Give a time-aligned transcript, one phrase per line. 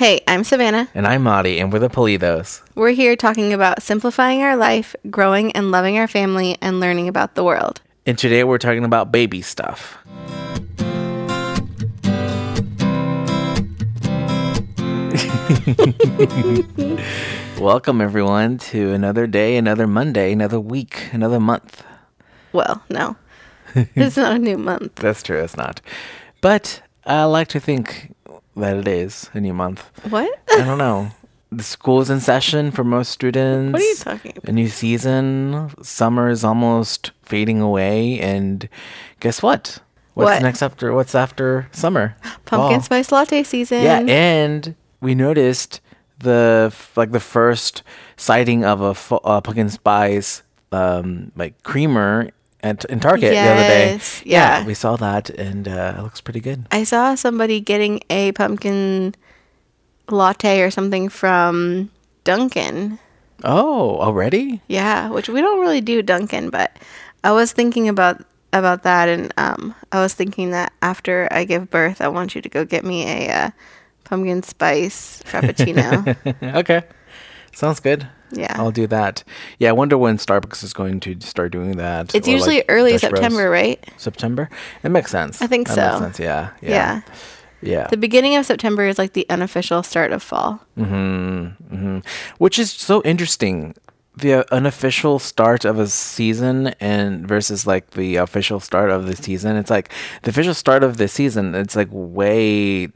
[0.00, 0.88] Hey, I'm Savannah.
[0.94, 2.62] And I'm Madi, and we're the Politos.
[2.74, 7.34] We're here talking about simplifying our life, growing and loving our family, and learning about
[7.34, 7.82] the world.
[8.06, 9.98] And today we're talking about baby stuff.
[17.60, 21.84] Welcome, everyone, to another day, another Monday, another week, another month.
[22.54, 23.16] Well, no.
[23.74, 24.94] it's not a new month.
[25.02, 25.82] That's true, it's not.
[26.40, 28.14] But I like to think
[28.56, 29.88] that it is a new month.
[30.08, 30.30] What?
[30.52, 31.10] I don't know.
[31.52, 33.72] The school's in session for most students.
[33.72, 35.72] What are you talking A new season.
[35.82, 38.68] Summer is almost fading away, and
[39.18, 39.80] guess what?
[40.14, 40.42] What's What?
[40.42, 40.92] next after?
[40.92, 42.14] What's after summer?
[42.44, 42.82] Pumpkin Fall.
[42.82, 43.82] spice latte season.
[43.82, 45.80] Yeah, and we noticed
[46.20, 47.82] the like the first
[48.16, 52.30] sighting of a uh, pumpkin spice um, like creamer
[52.62, 53.92] at in Target the other day.
[53.92, 54.66] Yes, yeah.
[54.66, 56.66] we saw that, and uh, it looks pretty good.
[56.70, 59.14] I saw somebody getting a pumpkin
[60.08, 61.90] latte or something from
[62.24, 62.98] Dunkin'.
[63.42, 64.60] Oh, already?
[64.68, 66.76] Yeah, which we don't really do Dunkin', but
[67.24, 71.70] I was thinking about about that, and um, I was thinking that after I give
[71.70, 73.50] birth, I want you to go get me a uh,
[74.04, 76.16] pumpkin spice frappuccino.
[76.56, 76.82] okay,
[77.52, 78.06] sounds good.
[78.32, 78.54] Yeah.
[78.56, 79.24] I'll do that.
[79.58, 82.14] Yeah, I wonder when Starbucks is going to start doing that.
[82.14, 83.20] it's usually like, early Dutch Bros.
[83.20, 83.84] September, right?
[83.96, 84.50] September.
[84.82, 85.42] It makes sense.
[85.42, 86.00] I think that so.
[86.00, 86.18] Makes sense.
[86.20, 86.50] Yeah.
[86.60, 86.70] Yeah.
[86.70, 87.02] Yeah.
[87.62, 87.86] Yeah.
[87.88, 90.60] The beginning of September is like the unofficial start of fall.
[90.76, 91.46] Hmm.
[91.68, 91.98] Hmm.
[92.38, 93.74] Which is so interesting.
[94.16, 99.56] The unofficial start of a season and versus like the official start of the season.
[99.56, 99.90] It's like
[100.22, 101.54] the official start of the season.
[101.54, 102.88] It's like way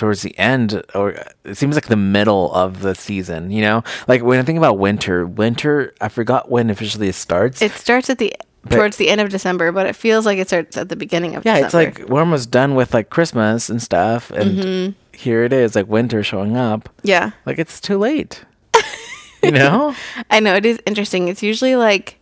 [0.00, 1.10] towards the end, or
[1.44, 3.50] it seems like the middle of the season.
[3.52, 5.94] You know, like when I think about winter, winter.
[6.00, 7.62] I forgot when officially it starts.
[7.62, 8.34] It starts at the
[8.68, 11.44] towards the end of December, but it feels like it starts at the beginning of
[11.44, 11.88] yeah, December.
[11.90, 15.16] it's like we're almost done with like Christmas and stuff, and Mm-hmm.
[15.16, 16.88] here it is, like winter showing up.
[17.02, 17.30] yeah.
[17.46, 18.44] Like it's too late.
[19.42, 19.94] you know?
[20.30, 21.28] I know it is interesting.
[21.28, 22.18] It's usually like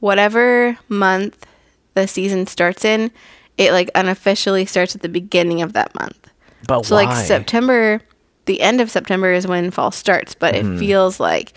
[0.00, 1.46] whatever month
[1.94, 3.10] the season starts in,
[3.56, 6.27] it like unofficially starts at the beginning of that month.
[6.66, 7.04] But So why?
[7.04, 8.00] like September,
[8.46, 10.76] the end of September is when fall starts, but Mm-hmm.
[10.76, 11.52] it feels like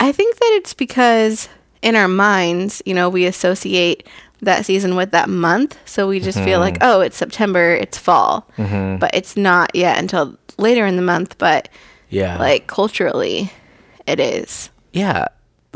[0.00, 1.48] I think that it's because
[1.82, 4.06] in our minds, you know, we associate
[4.42, 6.60] that season with that month, so we just feel Mm-hmm.
[6.60, 8.46] like, oh, it's September, it's fall.
[8.56, 11.68] But it's not yet until later in the month, but
[12.10, 12.38] Yeah.
[12.38, 13.50] like culturally
[14.06, 14.70] it is.
[14.92, 15.28] yeah.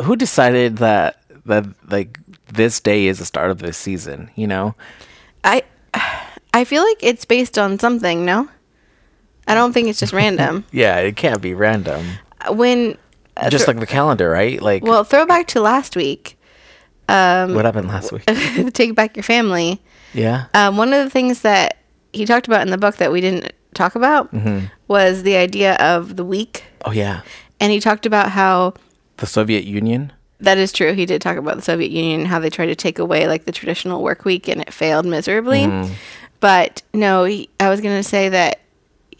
[0.02, 2.18] Who decided that that like
[2.52, 4.30] this day is the start of this season?
[4.36, 4.74] You know?
[5.44, 5.62] I
[6.54, 8.48] I feel like it's based on something, no?
[9.50, 10.64] I don't think it's just random.
[10.72, 12.04] Yeah, it can't be random.
[12.50, 12.96] When
[13.36, 14.60] uh, Just thro- like the calendar, right?
[14.60, 16.38] Like well, throwback to last week,
[17.06, 18.24] what happened last week?
[18.72, 19.80] take back your family.
[20.14, 20.46] yeah.
[20.54, 21.78] Um, one of the things that
[22.12, 24.66] he talked about in the book that we didn't talk about Mm-hmm.
[24.88, 27.22] was the idea of the week, Oh yeah.
[27.60, 28.74] and he talked about how
[29.18, 30.12] The Soviet Union.
[30.40, 30.92] that is true.
[30.94, 33.44] He did talk about the Soviet Union and how they tried to take away like
[33.44, 35.68] the traditional work week and it failed miserably.
[36.40, 38.60] But no, he, I was going to say that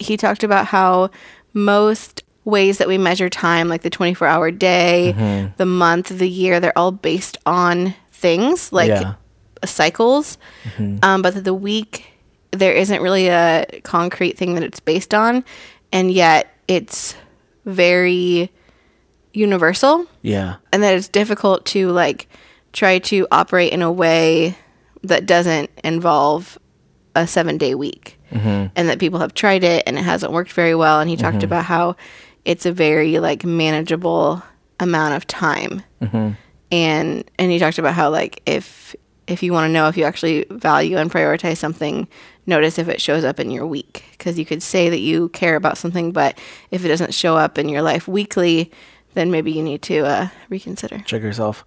[0.01, 1.11] he talked about how
[1.53, 5.13] most ways that we measure time, like the 24 hour day,
[5.59, 9.15] the month, the year, they're all based on things like Yeah.
[9.65, 10.39] cycles.
[11.03, 12.07] Um, but the week,
[12.51, 15.45] there isn't really a concrete thing that it's based on.
[15.93, 17.15] And yet it's
[17.67, 18.51] very
[19.33, 20.57] universal Yeah.
[20.73, 22.27] and that it's difficult to like
[22.73, 24.57] try to operate in a way
[25.03, 26.59] that doesn't involve
[27.15, 30.75] a seven day week and that people have tried it and it hasn't worked very
[30.75, 31.01] well.
[31.01, 31.97] And he talked about how
[32.45, 34.43] it's a very like manageable
[34.79, 35.83] amount of time.
[36.73, 38.95] And and he talked about how like if
[39.27, 42.09] if you want to know if you actually value and prioritize something
[42.47, 44.05] notice if it shows up in your week.
[44.13, 46.39] Because you could say that you care about something but
[46.71, 48.71] if it doesn't show up in your life weekly
[49.15, 50.99] then maybe you need to uh, reconsider.
[51.01, 51.65] Check yourself.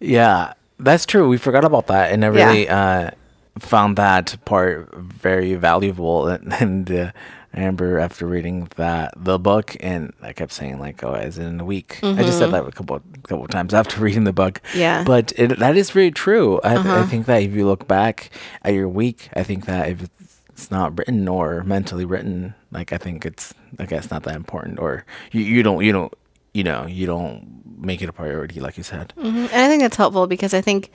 [0.00, 1.26] Yeah, that's true.
[1.28, 2.46] We forgot about that, and I Yeah.
[2.46, 3.10] really uh,
[3.58, 6.28] found that part very valuable.
[6.28, 7.12] And, and uh,
[7.52, 11.60] I remember after reading that the book, and I kept saying like, "Oh, as in
[11.60, 14.60] a week." I just said that a couple couple times after reading the book.
[14.70, 14.78] Mm-hmm.
[14.78, 14.94] Yeah.
[14.96, 15.04] Uh-huh.
[15.04, 16.60] but it, that is very true.
[16.64, 18.30] I, I think that if you look back
[18.62, 20.08] at your week, I think that if
[20.48, 24.80] it's not written or mentally written, like I think it's I guess not that important,
[24.80, 26.12] or you, you don't you don't
[26.54, 29.12] you know you don't make it a priority like you said.
[29.16, 30.90] And I think that's helpful because I think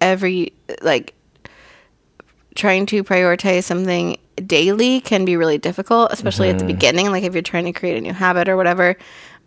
[0.00, 1.14] every like
[2.54, 7.34] trying to prioritize something daily can be really difficult, especially at the beginning, like if
[7.34, 8.96] you're trying to create a new habit or whatever.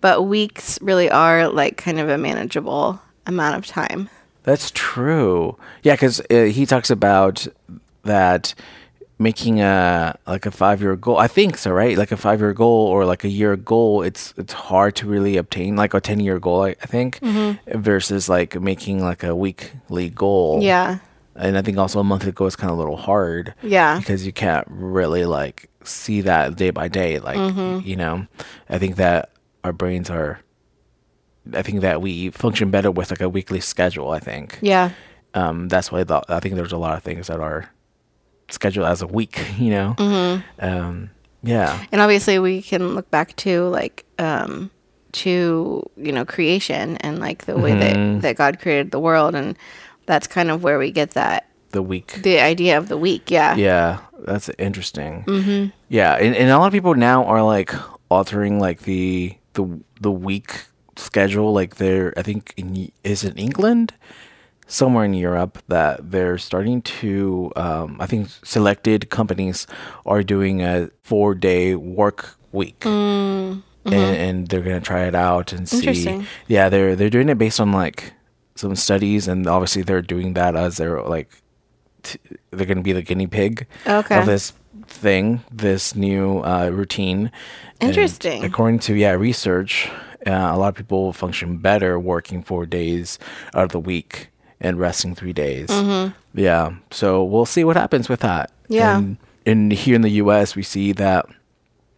[0.01, 4.09] But weeks really are like kind of a manageable amount of time.
[4.43, 5.57] That's true.
[5.81, 7.47] Yeah, because uh, he talks about
[8.03, 8.53] that
[9.17, 11.17] making a like a five year goal.
[11.17, 11.97] I think so, right?
[11.97, 14.03] Like a five year goal or like a year goal.
[14.03, 16.63] It's it's hard to really obtain like a ten year goal.
[16.63, 17.19] I, I think
[17.67, 20.61] versus like making like a weekly goal.
[20.61, 20.99] Yeah.
[21.35, 23.53] And I think also a month ago is kind of a little hard.
[23.61, 23.99] Yeah.
[23.99, 27.19] because you can't really like see that day by day.
[27.19, 27.87] Like Mm-hmm.
[27.87, 28.27] you know,
[28.69, 29.29] I think that
[29.63, 30.39] our brains are.
[31.53, 34.09] I think that we function better with like a weekly schedule.
[34.11, 34.89] I think Yeah.
[35.35, 37.69] um, that's why the, I think there's a lot of things that are
[38.49, 39.39] scheduled as a week.
[39.59, 40.65] You know, Mm-hmm.
[40.65, 41.09] um,
[41.43, 44.71] yeah, And obviously we can look back to like um
[45.11, 48.13] to, you know, creation and like the way Mm-hmm.
[48.13, 49.55] that that God created the world and
[50.05, 52.19] that's kind of where we get that the week.
[52.23, 53.29] the idea of the week.
[53.29, 53.55] Yeah.
[53.55, 55.23] Yeah, that's interesting.
[55.27, 55.69] Mm-hmm.
[55.89, 57.73] Yeah, and, and a lot of people now are like
[58.09, 60.65] altering like the the the week
[60.95, 61.53] schedule.
[61.53, 63.93] Like they're, I think, in, is it England,
[64.67, 67.51] somewhere in Europe, that they're starting to.
[67.55, 69.67] Um, I think selected companies
[70.05, 72.83] are doing a four day work week.
[73.87, 76.25] And, and they're gonna try it out and see.
[76.47, 78.14] Yeah, they're they're doing it based on like
[78.55, 81.29] some studies, and obviously they're doing that as they're like
[82.03, 82.19] t-
[82.51, 84.17] they're going to be the guinea pig Okay.
[84.19, 84.53] of this
[84.87, 87.31] thing, this new uh, routine.
[87.81, 88.43] And Interesting.
[88.43, 89.89] according to yeah research,
[90.25, 93.19] uh, a lot of people function better working four days
[93.53, 94.29] out of the week
[94.61, 95.69] and resting three days.
[96.33, 98.51] Yeah, so we'll see what happens with that.
[98.63, 98.73] Mm-hmm.
[98.73, 98.97] Yeah.
[98.97, 101.25] And, and here in the U.S., we see that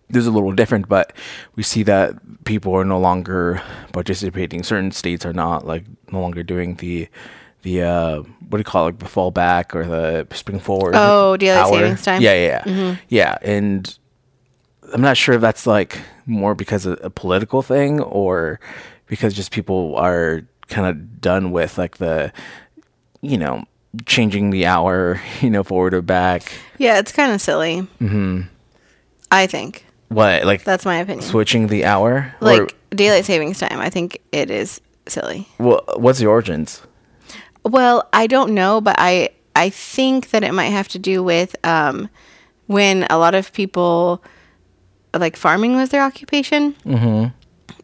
[0.09, 1.13] this is a little different, but
[1.55, 3.61] we see that people are no longer
[3.91, 4.63] participating.
[4.63, 7.07] Certain states are not like no longer doing the
[7.63, 10.93] the uh, what do you call it, like the fallback or the spring forward.
[10.95, 11.73] Oh, daylight hour.
[11.73, 12.21] savings time?
[12.21, 12.95] Yeah, yeah, yeah.
[13.09, 13.37] yeah.
[13.41, 13.97] And
[14.93, 18.59] I'm not sure if that's like more because of a political thing or
[19.07, 22.31] because just people are kind of done with like the
[23.21, 23.65] you know
[24.05, 26.51] changing the hour, you know, forward or back.
[26.77, 27.81] Yeah, it's kind of silly.
[27.99, 28.43] Mm-hmm.
[29.29, 31.25] I think What like that's my opinion.
[31.25, 32.33] switching the hour?
[32.39, 35.47] like or, daylight savings time, I think it is silly.
[35.59, 36.81] well, what's the origins?
[37.63, 41.55] Well, I don't know, but I I think that it might have to do with
[41.65, 42.09] um,
[42.67, 44.23] when a lot of people
[45.13, 47.27] like farming was their occupation, mm-hmm.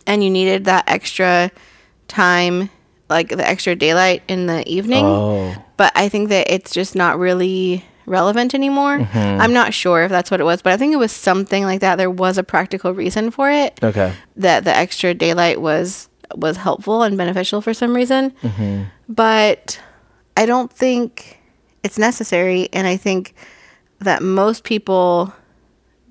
[0.05, 1.51] and you needed that extra
[2.07, 2.69] time,
[3.09, 5.05] like the extra daylight in the evening.
[5.05, 8.99] Oh, But I think that it's just not really relevant anymore.
[8.99, 9.41] Mm-hmm.
[9.41, 11.81] I'm not sure if that's what it was, but I think it was something like
[11.81, 11.95] that.
[11.97, 14.13] There was a practical reason for it okay.
[14.37, 18.31] that the extra daylight was was helpful and beneficial for some reason.
[18.41, 18.83] Mm-hmm.
[19.07, 19.79] But
[20.35, 21.39] I don't think
[21.83, 23.35] it's necessary and I think
[23.99, 25.33] that most people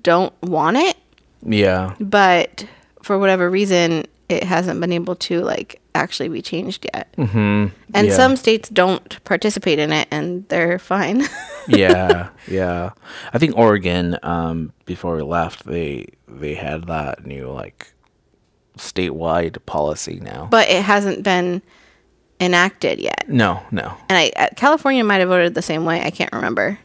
[0.01, 0.97] don't want it,
[1.45, 1.95] Yeah.
[1.99, 2.65] but
[3.01, 7.13] for whatever reason it hasn't been able to like actually be changed yet.
[7.17, 7.67] Mm-hmm.
[7.93, 8.13] And yeah.
[8.13, 11.23] some states don't participate in it and they're fine.
[11.67, 12.91] yeah, yeah.
[13.33, 17.93] I think Oregon, um, before we left, they they had that new like
[18.77, 20.47] statewide policy now.
[20.49, 21.61] but it hasn't been
[22.39, 23.29] enacted yet.
[23.29, 26.01] no, no, And I uh, California might have voted the same way.
[26.01, 26.79] I can't remember.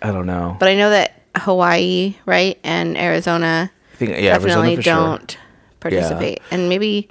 [0.00, 0.56] I don't know.
[0.58, 5.40] But I know that Hawaii, right, and Arizona I think yeah, Arizona definitely for sure.
[5.90, 7.08] Participate, and maybe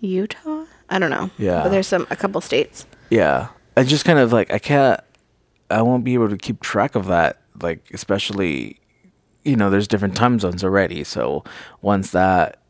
[0.00, 0.64] Utah.
[0.90, 1.30] I don't know.
[1.38, 1.62] Yeah.
[1.62, 2.86] but there's some a couple states.
[3.10, 5.00] Yeah, I just kind of like I can't.
[5.70, 7.40] I won't be able to keep track of that.
[7.60, 8.80] Like especially,
[9.44, 11.04] you know, there's different time zones already.
[11.04, 11.44] So
[11.82, 12.60] once that,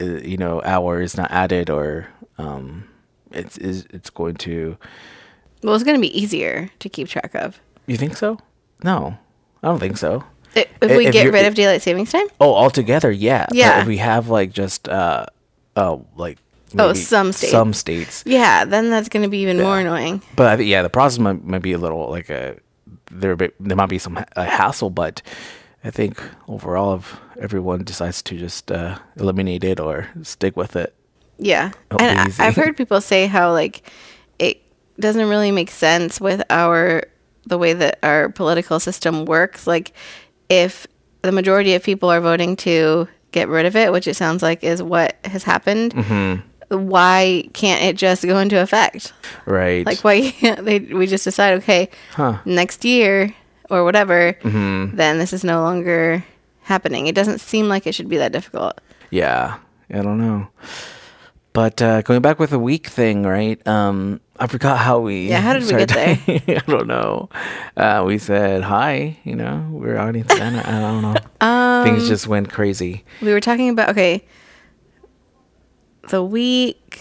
[0.00, 2.08] uh, you know, hour is not added or
[2.38, 2.88] um,
[3.32, 4.76] it's is it's going to.
[5.62, 8.38] Well, it's going to be easier to keep track of You think so?
[8.82, 9.16] No,
[9.62, 10.24] I don't think so.
[10.54, 12.26] If we if get rid of daylight savings time.
[12.40, 13.46] Oh, altogether, yeah.
[13.48, 13.80] But Yeah.
[13.80, 15.26] if we have like just uh,
[15.76, 16.38] oh, like
[16.78, 17.50] Oh, some states.
[17.50, 18.22] some states.
[18.26, 20.22] Yeah, then that's going to be even more annoying.
[20.36, 22.56] But I think yeah, the process might, might be a little like a
[23.10, 23.36] there.
[23.36, 25.20] be- There might be some ha- hassle, but
[25.84, 30.94] I think overall, if everyone decides to just uh, eliminate it or stick with it,
[31.38, 32.46] Yeah, and I.
[32.46, 33.82] I've heard people say how like
[34.38, 34.62] it
[34.98, 37.02] doesn't really make sense with our
[37.46, 39.66] the way that our political system works.
[39.66, 39.92] Like,
[40.52, 40.86] if
[41.22, 44.62] the majority of people are voting to get rid of it, which it sounds like
[44.62, 46.88] is what has happened, Mm-hmm.
[46.88, 49.12] why can't it just go into effect?
[49.46, 49.86] right?
[49.86, 50.80] Like, why can't they?
[50.80, 52.38] We just decide, okay, Huh.
[52.44, 53.34] next year
[53.70, 54.96] or whatever, Mm-hmm.
[54.96, 56.24] then this is no longer
[56.62, 57.06] happening.
[57.06, 58.80] It doesn't seem like it should be that difficult.
[59.10, 59.56] Yeah,
[59.90, 60.48] I don't know.
[61.52, 63.60] But uh, going back with the week thing, right?
[63.68, 65.28] Um, I forgot how we.
[65.28, 66.18] Yeah, how did we get started-
[66.48, 67.28] I don't know.
[67.76, 69.16] Uh, we said hi.
[69.22, 70.66] You know, we are out in Santa.
[70.68, 71.14] I don't know.
[71.46, 73.04] Um, Things just went crazy.
[73.20, 74.24] we were talking about okay
[76.08, 77.00] the week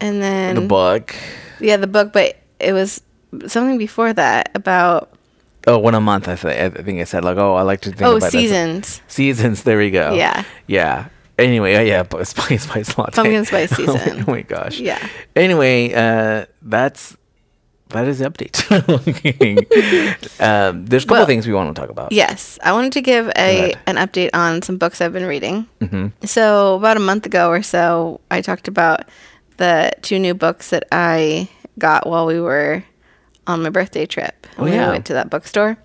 [0.00, 1.14] and then The book.
[1.60, 3.02] yeah the book but it was
[3.48, 5.12] something before that about
[5.68, 6.28] Oh, one a month.
[6.28, 9.02] I, th- I think I said like, oh, I like to think Oh, about seasons.
[9.08, 9.64] Seasons.
[9.64, 10.14] There we go.
[10.14, 10.44] Yeah.
[10.68, 11.08] Yeah.
[11.38, 13.12] Anyway, uh, yeah, but spice spice latte.
[13.12, 14.24] Pumpkin spice season.
[14.26, 14.80] oh my gosh.
[14.80, 15.06] Yeah.
[15.34, 17.16] Anyway, uh, that's
[17.90, 18.56] that is the update.
[20.40, 22.10] um, there's a couple Well- things we want to talk about.
[22.10, 25.68] Yes, I wanted to give a an update on some books I've been reading.
[25.80, 26.24] Mm-hmm.
[26.26, 29.02] So about a month ago or so, I talked about
[29.58, 32.82] the two new books that I got while we were
[33.46, 34.46] on my birthday trip.
[34.58, 34.88] Oh, we yeah.
[34.90, 35.76] went to that bookstore,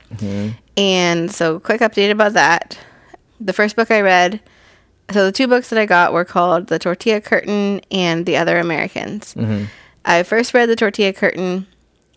[0.78, 2.80] and so quick update about that.
[3.40, 4.40] The first book I read.
[5.12, 8.58] So the two books that I got were called The Tortilla Curtain and The Other
[8.60, 9.36] Americans.
[10.06, 11.68] I first read The Tortilla Curtain.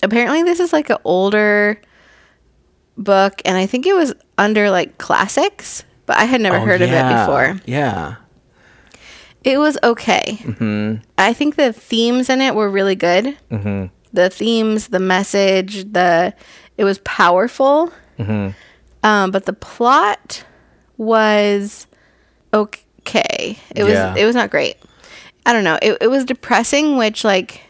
[0.03, 1.81] Apparently, this is like an older
[2.97, 6.83] book, and I think it was under like classics, but I had never Oh, heard
[6.83, 7.61] of it before.
[7.67, 8.17] Yeah.
[9.43, 10.39] It was okay.
[10.41, 11.03] Mm-hmm.
[11.19, 13.37] I think the themes in it were really good.
[13.51, 13.87] Mm-hmm.
[14.13, 16.33] The themes, the message, the
[16.79, 17.93] it was powerful.
[18.19, 18.51] Mm-hmm.
[19.07, 20.45] Um, but the plot
[20.97, 21.87] was
[22.55, 22.81] okay.
[23.07, 24.15] It was Yeah.
[24.17, 24.77] it was not great.
[25.47, 25.79] I don't know.
[25.83, 27.61] It it was depressing, which like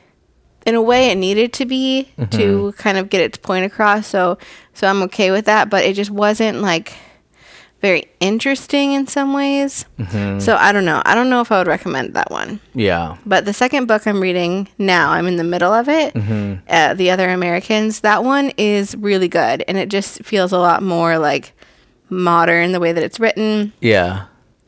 [0.67, 2.71] in a way it needed to be to mm-hmm.
[2.71, 4.07] kind of get its point across.
[4.07, 4.39] So
[4.73, 6.95] so I'm okay with that, but it just wasn't like
[7.81, 9.85] very interesting in some ways.
[9.99, 10.39] Mm-hmm.
[10.39, 11.03] So I don't know.
[11.05, 12.61] I don't know if I would recommend that one.
[12.73, 13.19] Yeah.
[13.27, 16.15] But the second book I'm reading now, I'm in the middle of it.
[16.15, 16.65] Mm-hmm.
[16.67, 18.01] Uh, the Other Americans.
[18.01, 21.53] That one is really good, and it just feels a lot more like
[22.09, 24.27] modern the way that it's written, Yeah.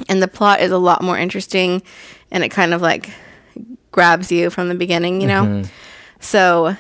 [0.09, 1.83] And the plot is a lot more interesting,
[2.31, 3.11] and it kind of like
[3.91, 5.63] grabs you from the beginning, you know.
[6.21, 6.77] So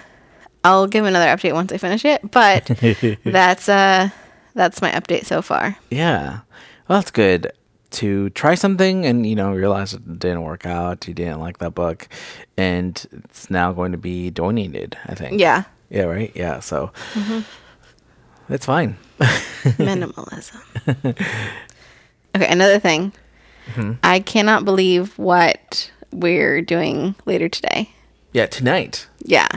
[0.65, 2.67] I'll give another update once I finish it, but
[3.25, 4.11] that's uh
[4.55, 5.77] that's my update so far.
[5.91, 6.41] Yeah.
[6.89, 7.53] Well, that's good
[7.91, 11.07] to try something and, you know, realize it didn't work out.
[11.07, 12.09] You didn't like that book.
[12.57, 15.41] And it's now going to be donated, I think.
[15.41, 16.33] Yeah, Yeah, right?
[16.35, 16.61] Yeah.
[16.61, 16.93] So
[18.49, 18.97] it's fine.
[19.79, 20.61] minimalism.
[22.37, 23.12] okay, another thing.
[23.66, 23.93] Mm-hmm.
[24.02, 27.90] I cannot believe what we're doing later today.
[28.33, 29.07] Yeah, tonight.
[29.23, 29.49] Yeah.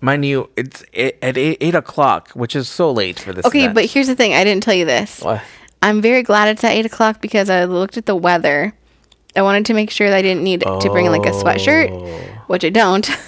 [0.00, 3.46] Mind you, it's eight, at eight, eight o'clock, which is so late for this.
[3.46, 3.74] Okay, event.
[3.74, 4.34] but here's the thing.
[4.34, 5.20] I didn't tell you this.
[5.20, 5.42] What?
[5.80, 8.74] I'm very glad it's at eight o'clock because I looked at the weather.
[9.36, 12.42] I wanted to make sure that I didn't need to bring like a sweatshirt, oh.
[12.46, 13.08] which I don't.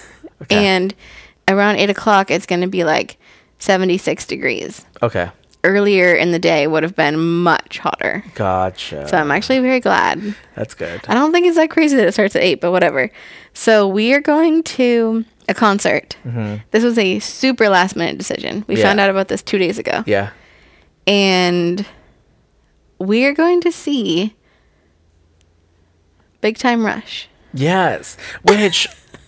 [0.50, 0.94] And
[1.48, 3.16] around eight o'clock, it's going to be like
[3.58, 4.84] 76 degrees.
[5.02, 5.30] Okay.
[5.66, 8.24] Earlier in the day would have been much hotter.
[8.34, 9.08] Gotcha.
[9.08, 10.34] So I'm actually very glad.
[10.54, 11.00] That's good.
[11.08, 13.10] I don't think it's that crazy that it starts at eight, but whatever.
[13.52, 16.16] So we are going to a concert.
[16.70, 18.64] This was a super last minute decision.
[18.68, 18.80] We Mm-hmm.
[18.80, 18.84] Yeah.
[18.84, 20.04] found out about this two days ago.
[20.06, 20.30] Yeah.
[21.06, 21.84] And
[22.98, 24.34] we are going to see
[26.40, 27.28] Big Time Rush.
[27.54, 28.16] Yes.
[28.42, 28.86] Which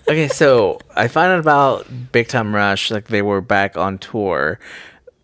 [0.08, 4.58] okay, so I found out about Big Time Rush, like they were back on tour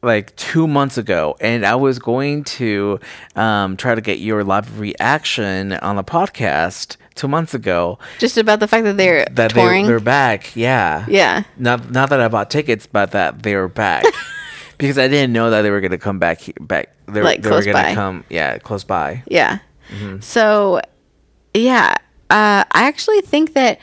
[0.05, 3.01] like two months ago, and I was going to
[3.37, 8.59] um, try to get your live reaction on the podcast two months ago Just about
[8.59, 9.85] the fact that they're that touring.
[9.85, 10.55] they, they're back.
[10.57, 11.07] Yeah.
[11.09, 11.45] yeah.
[11.57, 14.05] Not not that I bought tickets, but that they were back.
[14.79, 16.91] because I didn't know that they were gonna come back back.
[17.07, 17.95] They, were- Like, they were gonna by.
[17.95, 19.23] come, yeah, close by.
[19.27, 19.59] Yeah.
[19.91, 20.21] Mm-hmm.
[20.21, 20.81] So,
[21.53, 21.95] yeah.
[22.31, 23.79] Uh, I actually think that.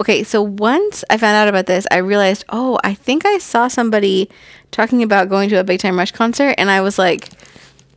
[0.00, 3.68] Okay, so once I found out about this, I realized, oh, I think I saw
[3.68, 4.30] somebody
[4.70, 7.30] talking about going to a Big Time Rush concert, and I was like,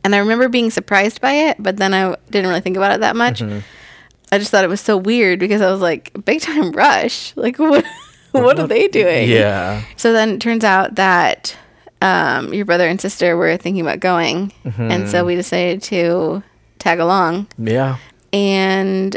[0.02, 3.00] and I remember being surprised by it, but then I didn't really think about it
[3.00, 3.40] that much.
[3.40, 3.58] Mm-hmm.
[4.32, 7.36] I just thought it was so weird because I was like, Big Time Rush?
[7.36, 7.84] Like, what,
[8.32, 9.28] what are they doing?
[9.28, 9.82] Yeah.
[9.96, 11.56] So then it turns out that
[12.00, 15.06] um, your brother and sister were thinking about going, and Mm-hmm.
[15.08, 16.42] so we decided to
[16.78, 17.46] tag along.
[17.58, 17.98] Yeah.
[18.32, 19.16] And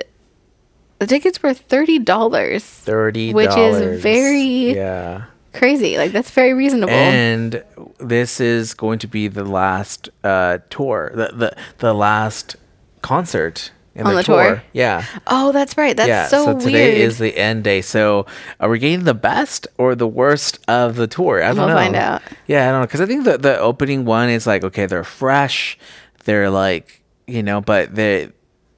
[1.04, 5.26] the tickets were thirty dollars, Thirty Which is very- Yeah.
[5.54, 5.98] crazy.
[5.98, 6.94] Like that's very reasonable.
[6.94, 7.64] And
[8.00, 12.56] this is going to be the last uh, tour, the, the the last
[13.02, 14.44] concert in On the, the tour.
[14.44, 14.64] tour?
[14.74, 15.96] Yeah, oh, that's right.
[15.96, 16.28] That's yeah.
[16.28, 17.08] so, today weird.
[17.12, 17.82] is the end day.
[17.82, 18.26] So
[18.60, 21.44] are we getting the best or the worst of the tour?
[21.44, 21.76] I don't We'll know.
[21.76, 22.22] find out.
[22.48, 25.04] Yeah, I don't know because I think the the opening one is like okay, they're
[25.04, 25.78] fresh,
[26.26, 28.32] they're like you know, but they.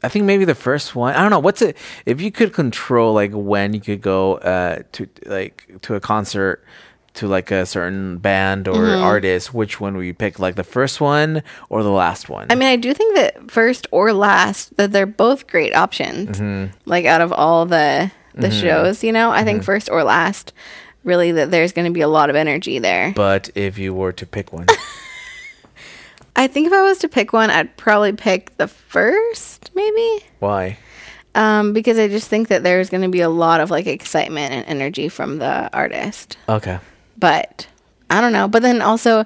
[0.06, 1.14] I think maybe the first one.
[1.16, 1.40] I don't know.
[1.40, 1.76] What's it?
[2.06, 6.64] If you could control like when you could go uh, to like to a concert
[7.16, 9.04] to like a certain band or Mm-hmm.
[9.04, 10.38] artist, which one would you pick?
[10.38, 12.48] Like the first one or the last one?
[12.50, 16.40] I mean, I do think that first or last that they're both great options.
[16.40, 16.74] Mm-hmm.
[16.86, 20.52] Like out of all the the shows, you know, I think first or last,
[21.06, 23.14] really that there's going to be a lot of energy there.
[23.16, 24.66] but if you were to pick one,
[26.36, 30.26] I think if I was to pick one, I'd probably pick the first, maybe.
[30.40, 30.78] why?
[31.34, 34.54] Um, because I just think that there's going to be a lot of like excitement
[34.54, 36.38] and energy from the artist.
[36.48, 36.80] Okay.
[37.18, 37.68] But
[38.10, 38.48] I don't know.
[38.48, 39.26] But then also, I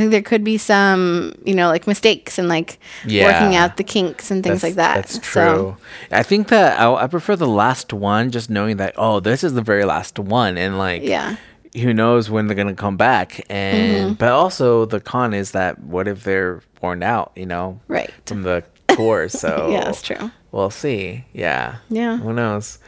[0.00, 3.24] think there could be some, you know, like mistakes and like Yeah.
[3.24, 4.94] working out the kinks and things like that.
[4.96, 5.76] That's So, true.
[6.10, 9.54] I think that I, I prefer the last one, just knowing that oh, this is
[9.54, 11.36] the very last one, and like Yeah.
[11.74, 13.44] Who knows when they're gonna come back.
[13.50, 14.14] And Mm-hmm.
[14.14, 18.10] but also the con is that what if they're worn out, you know, Right.
[18.26, 19.28] from the tour?
[19.28, 20.30] So yeah, that's true.
[20.52, 21.24] We'll see.
[21.32, 21.76] Yeah.
[21.88, 22.16] Yeah.
[22.18, 22.78] Who knows?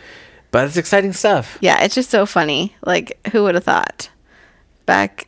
[0.53, 1.59] But it's exciting stuff.
[1.61, 2.75] Yeah, it's just so funny.
[2.87, 4.09] Like, who would have thought
[4.87, 5.27] back,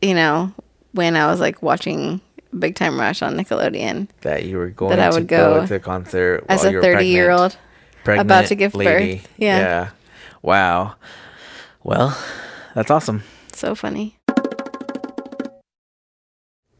[0.00, 0.52] you know,
[0.92, 2.20] when I was like watching
[2.58, 5.66] Big Time Rush on Nickelodeon That you were going That I to would go, go
[5.66, 7.56] to concert as a you were 30 year old.
[8.04, 9.28] pregnant, about to give birth.
[9.36, 9.58] Yeah.
[9.58, 9.90] Yeah.
[10.40, 10.94] Wow.
[11.82, 12.16] Well,
[12.74, 13.22] that's awesome.
[13.52, 14.18] So funny.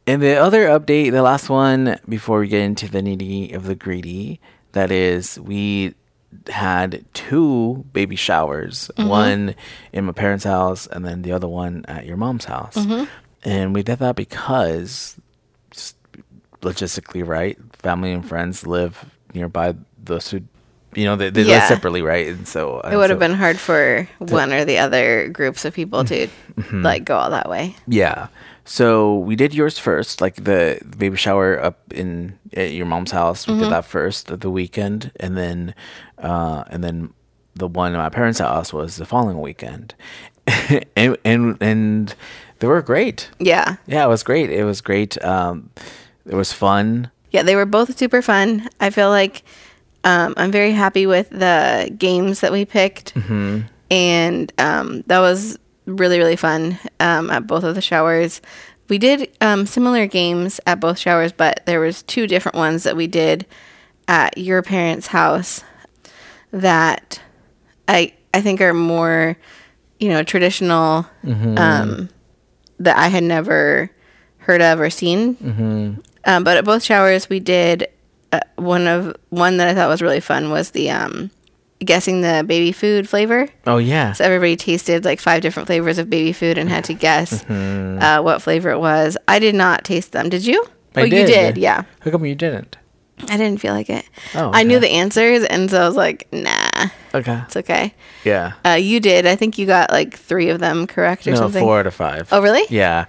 [0.07, 3.75] And the other update, the last one before we get into the nitty of the
[3.75, 4.39] greedy,
[4.73, 5.95] that is, we
[6.49, 9.09] had two baby showers, mm-hmm.
[9.09, 9.55] one
[9.93, 12.75] in my parents' house and then the other one at your mom's house.
[12.75, 13.05] Mm-hmm.
[13.45, 15.17] And we did that because,
[15.71, 15.97] just
[16.61, 17.57] logistically, right?
[17.75, 20.43] Family and friends live nearby those who,
[20.97, 21.59] you know, they, they Yeah.
[21.59, 22.29] live separately, right?
[22.29, 26.05] And so It would have been hard for one or the other groups of people
[26.05, 26.83] to Mm-hmm.
[26.83, 27.75] like go all that way.
[27.89, 28.29] Yeah.
[28.65, 33.47] So we did yours first, like the baby shower up in at your mom's house.
[33.47, 35.75] We did that first the weekend, and then
[36.19, 37.13] uh, and then
[37.57, 39.95] the one at my parents' house was the following weekend,
[40.97, 42.15] and and and
[42.61, 43.29] they were great.
[43.39, 43.77] Yeah.
[43.87, 44.49] Yeah, it was great.
[44.51, 45.23] It was great.
[45.23, 45.69] Um,
[46.25, 47.11] it was fun.
[47.33, 48.69] Yeah, they were both super fun.
[48.81, 49.43] I feel like
[50.05, 53.15] um, I'm very happy with the games that we picked,
[53.91, 58.41] and um, that was really really fun um, at both of the showers.
[58.89, 62.97] We did um, similar games at both showers, but there was two different ones that
[62.97, 63.47] we did
[64.07, 65.63] at your parents' house
[66.51, 67.21] that
[67.89, 69.37] I I think are more
[69.99, 71.07] you know traditional
[71.59, 72.09] um,
[72.81, 73.91] that I had never
[74.39, 76.03] heard of or seen.
[76.27, 77.87] Um, but at both showers, we did
[78.35, 81.31] uh, one of one that I thought was really fun was the um,
[81.81, 83.49] guessing the baby food flavor.
[83.67, 84.13] Oh yeah.
[84.13, 88.21] So everybody tasted like five different flavors of baby food and had to guess uh,
[88.23, 89.17] what flavor it was.
[89.29, 90.29] I did not taste them.
[90.29, 90.65] Did you?
[90.97, 91.27] I oh, you did.
[91.27, 91.57] did.
[91.59, 91.83] Yeah.
[92.01, 92.77] How come you didn't?
[93.29, 94.05] I didn't feel like it.
[94.35, 97.43] Oh, I knew the answers, and so I was like, nah, Okay.
[97.47, 97.95] it's okay.
[98.25, 98.55] Yeah.
[98.67, 99.25] Uh, you did.
[99.25, 101.63] I think you got like three of them correct or No, something.
[101.63, 102.29] four out of five.
[102.33, 102.65] Oh, really?
[102.71, 103.07] Yeah.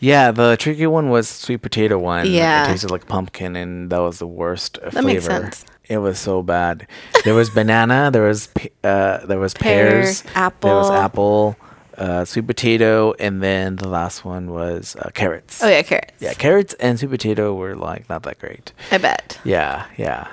[0.00, 2.30] Yeah, the tricky one was sweet potato one.
[2.30, 2.64] Yeah.
[2.64, 5.44] It tasted like pumpkin and that was the worst That makes flavor.
[5.50, 5.64] sense.
[5.88, 6.86] It was so bad.
[7.24, 8.48] There was banana, there was
[8.84, 10.68] uh there was Pear, pears, Apple.
[10.68, 11.56] there was apple.
[11.96, 15.62] apple, uh sweet potato and then the last one was uh, carrots.
[15.62, 16.12] Oh yeah, carrots.
[16.20, 18.72] Yeah, carrots and sweet potato were like not that great.
[18.92, 19.38] I bet.
[19.44, 20.28] Yeah, yeah.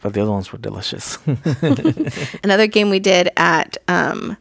[0.00, 1.18] But the other ones were delicious.
[2.44, 4.36] Another game we did at um,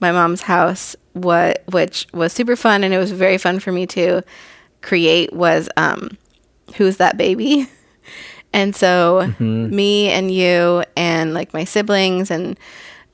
[0.00, 3.86] my mom's house, what which was super fun, and it was very fun for me
[3.88, 4.22] to
[4.82, 6.16] create was um,
[6.76, 7.66] who's that baby?
[8.50, 12.58] And so me and you and like my siblings and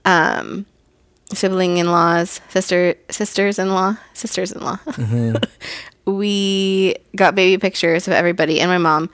[0.04, 0.64] um,
[1.32, 4.78] sibling in laws, sister sisters in law, sisters in law.
[6.06, 9.10] we got baby pictures of everybody and my mom.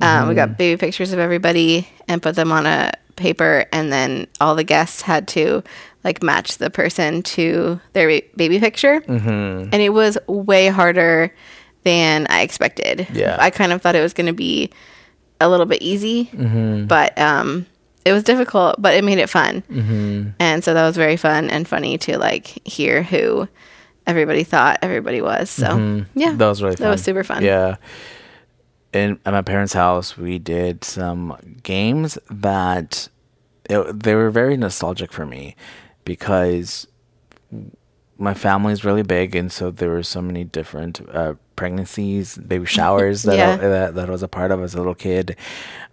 [0.00, 4.26] Um, We got baby pictures of everybody and put them on a paper, and then
[4.40, 5.62] all the guests had to
[6.04, 9.00] like match the person to their ba- baby picture.
[9.00, 9.70] Mm-hmm.
[9.72, 11.34] And it was way harder
[11.84, 13.06] than I expected.
[13.12, 13.36] Yeah.
[13.38, 14.70] I kind of thought it was going to be
[15.40, 17.66] a little bit easy, but um,
[18.04, 19.62] it was difficult, but it made it fun.
[19.62, 20.30] Mm-hmm.
[20.38, 23.48] And so that was very fun and funny to like hear who
[24.06, 25.50] everybody thought everybody was.
[25.50, 26.84] So yeah, That was really fun.
[26.84, 27.44] That was super fun.
[27.44, 27.76] Yeah.
[28.92, 33.08] In at my parents' house, we did some games that
[33.68, 35.56] it, they were very nostalgic for me
[36.04, 36.86] because
[38.18, 42.66] my family is really big, and so there were so many different uh, pregnancies, baby
[42.78, 43.52] showers that, Yeah.
[43.54, 45.36] I, that that I was a part of as a little kid.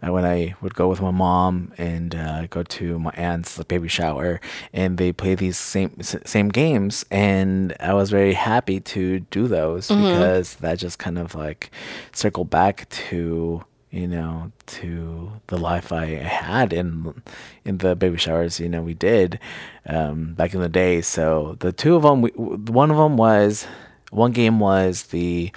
[0.02, 3.88] Uh, when I would go with my mom and uh, go to my aunt's baby
[3.89, 4.39] shower,
[4.74, 9.88] and they play these same same games, and I was very happy to do those
[9.89, 11.72] because that just kind of like
[12.13, 17.23] circled back to you know to the life I had in
[17.65, 19.39] in the baby showers you know we did
[19.86, 21.02] um, back in the day.
[21.02, 23.65] So the two of them, we, one of them was
[24.12, 25.52] one game was the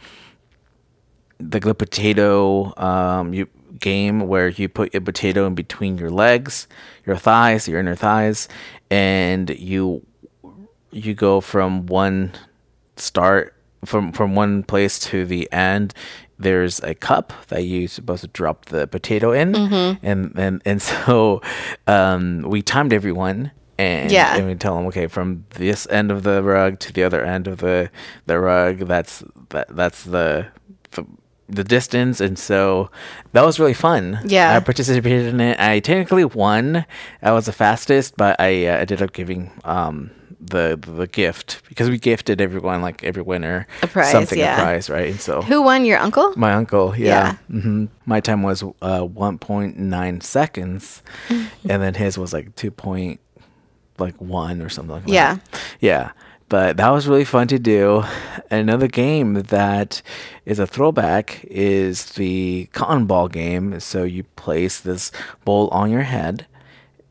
[1.38, 6.68] the the potato um, you game where you put a potato in between your legs,
[7.06, 8.48] your thighs, your inner thighs,
[8.90, 10.04] and you
[10.90, 12.32] you go from one
[12.96, 15.94] start from from one place to the end
[16.42, 19.54] there's a cup that you're supposed to drop the potato in.
[20.02, 21.40] And and and so
[21.86, 24.36] um we timed everyone and Yeah.
[24.36, 27.48] and we tell them okay from this end of the rug to the other end
[27.48, 27.90] of the
[28.26, 30.46] the rug that's that that's the
[30.92, 31.04] the,
[31.48, 32.20] the distance.
[32.20, 32.90] And so
[33.32, 34.20] that was really fun.
[34.24, 34.56] Yeah.
[34.56, 35.58] i participated in it.
[35.60, 36.84] I technically won.
[37.22, 40.10] I was the fastest but i uh, ended up giving um
[40.44, 44.56] the the gift because we gifted everyone like every winner A prize, something yeah.
[44.58, 45.84] a prize right and so Who won?
[45.84, 46.32] Your uncle?
[46.36, 47.36] my uncle, yeah.
[47.50, 52.70] hmm My time was uh, 1.9 seconds, and then his was like 2.
[52.72, 53.20] Point,
[53.98, 55.34] like 1 or something like Yeah.
[55.34, 55.48] that.
[55.80, 56.10] Yeah, yeah.
[56.48, 58.04] But that was really fun to do.
[58.50, 60.02] Another game that
[60.44, 63.80] is a throwback is the cotton ball game.
[63.80, 65.12] So you place this
[65.46, 66.46] bowl on your head,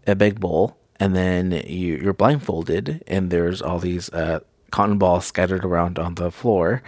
[0.05, 4.39] a big bowl, and then you, you're blindfolded, and there's all these uh,
[4.71, 6.81] cotton balls scattered around on the floor,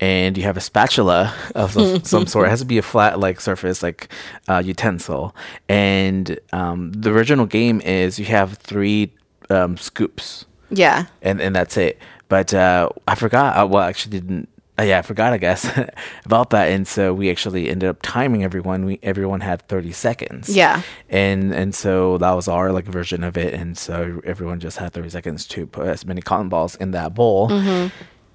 [0.00, 1.72] and you have a spatula of
[2.06, 2.46] some- sort.
[2.46, 4.08] It has to be a flat like surface, like
[4.48, 5.34] uh, utensil.
[5.68, 9.12] And um, the original game is you have three
[9.50, 11.06] um, scoops Yeah.
[11.22, 11.98] and and that's it.
[12.28, 13.56] But uh, I forgot.
[13.56, 14.48] Uh, well, actually, didn't.
[14.78, 15.32] Uh, yeah, I forgot.
[15.32, 15.68] I guess
[16.24, 18.84] about that, and so we actually ended up timing everyone.
[18.84, 20.48] We everyone had thirty seconds.
[20.54, 20.82] Yeah.
[21.08, 24.92] and and so that was our like version of it, and so everyone just had
[24.92, 27.50] thirty seconds to put as many cotton balls in that bowl.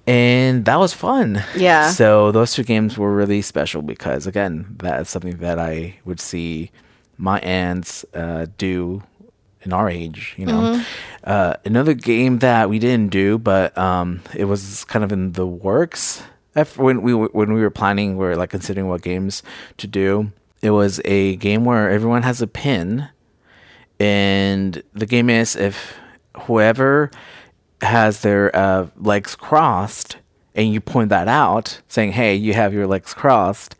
[0.06, 1.36] And that was fun.
[1.36, 1.60] Mm-hmm.
[1.60, 1.90] Yeah.
[1.90, 6.20] So those two games were really special because again, that is something that I would
[6.20, 6.70] see
[7.16, 9.02] my aunts uh, do
[9.62, 10.34] in our age.
[10.36, 10.82] You know, Mm-hmm.
[11.24, 15.46] uh, another game that we didn't do, but um, it was kind of in the
[15.46, 16.22] works.
[16.76, 19.42] When we when we were planning, we are like considering what games
[19.78, 20.32] to do.
[20.62, 23.08] It was a game where everyone has a pin,
[23.98, 25.96] and the game is if
[26.42, 27.10] whoever
[27.80, 30.16] has their uh, legs crossed
[30.54, 33.76] and you point that out saying hey you have your legs crossed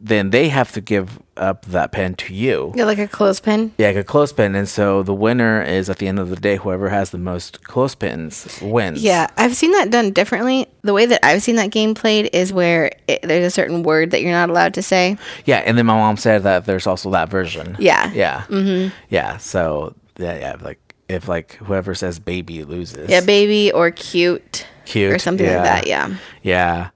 [0.00, 3.72] then they have to give up that pen to you Yeah, like a clothespin.
[3.76, 6.56] yeah like a clothespin and so the winner is at the end of the day
[6.56, 10.66] whoever has the most clothespins wins Yeah, I've seen that done differently.
[10.82, 14.12] The way that I've seen that game played is where it, there's a certain word
[14.12, 15.18] that you're not allowed to say.
[15.44, 18.10] yeah and then my mom said that there's also that version Yeah.
[18.12, 18.94] yeah mm-hmm.
[19.10, 24.66] yeah so yeah yeah like if like whoever says baby loses Yeah, baby or cute,
[24.86, 25.56] cute or something yeah.
[25.56, 25.86] like that.
[25.86, 26.16] Yeah.
[26.42, 26.88] yeah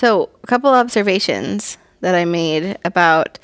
[0.00, 3.38] So, a couple observations that I made about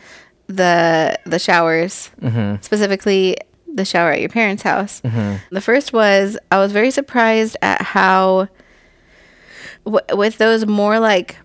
[0.48, 2.62] the the showers, Mm-hmm.
[2.62, 3.36] specifically
[3.74, 5.00] the shower at your parents' house.
[5.50, 8.48] The first was I was very surprised at how
[9.84, 11.36] w- with those more like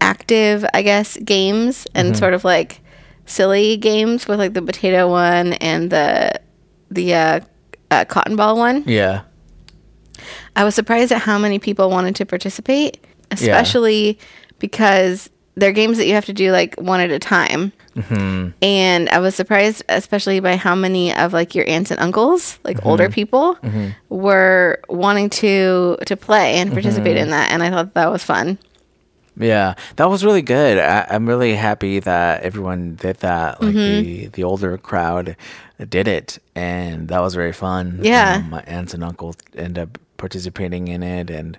[0.00, 2.18] active, I guess, games and Mm-hmm.
[2.18, 2.80] sort of like
[3.26, 6.40] silly games with like the potato one and the
[6.90, 7.40] the uh,
[7.90, 8.84] uh, cotton ball one.
[8.86, 9.22] yeah
[10.56, 14.18] I was surprised at how many people wanted to participate, especially
[14.58, 17.72] because they're games that you have to do like one at a time.
[17.94, 18.48] Mm-hmm.
[18.60, 22.78] And I was surprised, especially by how many of like your aunts and uncles, like
[22.78, 22.88] Mm-hmm.
[22.88, 23.56] older people,
[24.08, 27.22] were wanting to to play and participate Mm-hmm.
[27.24, 27.52] in that.
[27.52, 28.58] And I thought that was fun.
[29.36, 30.78] Yeah, that was really good.
[30.78, 33.62] I, I'm really happy that everyone did that.
[33.62, 34.02] Like Mm-hmm.
[34.04, 35.36] the the older crowd
[35.88, 38.00] did it, and that was very fun.
[38.02, 38.36] Yeah.
[38.42, 41.58] Um, my aunts and uncles end up participating in it, and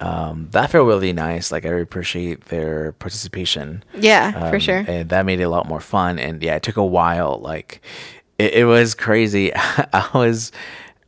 [0.00, 1.52] um, that felt really nice.
[1.52, 3.84] Like I appreciate their participation.
[3.94, 4.84] Yeah, for Um, sure.
[4.88, 6.18] And that made it a lot more fun.
[6.18, 7.38] And yeah, it took a while.
[7.40, 7.80] Like
[8.38, 9.52] it, it was crazy.
[9.54, 10.50] I was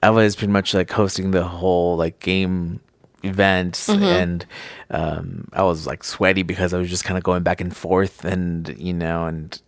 [0.03, 2.81] I was pretty much like hosting the whole like game
[3.25, 4.05] events Mm-hmm.
[4.05, 4.47] and
[4.91, 8.25] um I was like sweaty because I was just kind of going back and forth
[8.25, 9.61] and you know and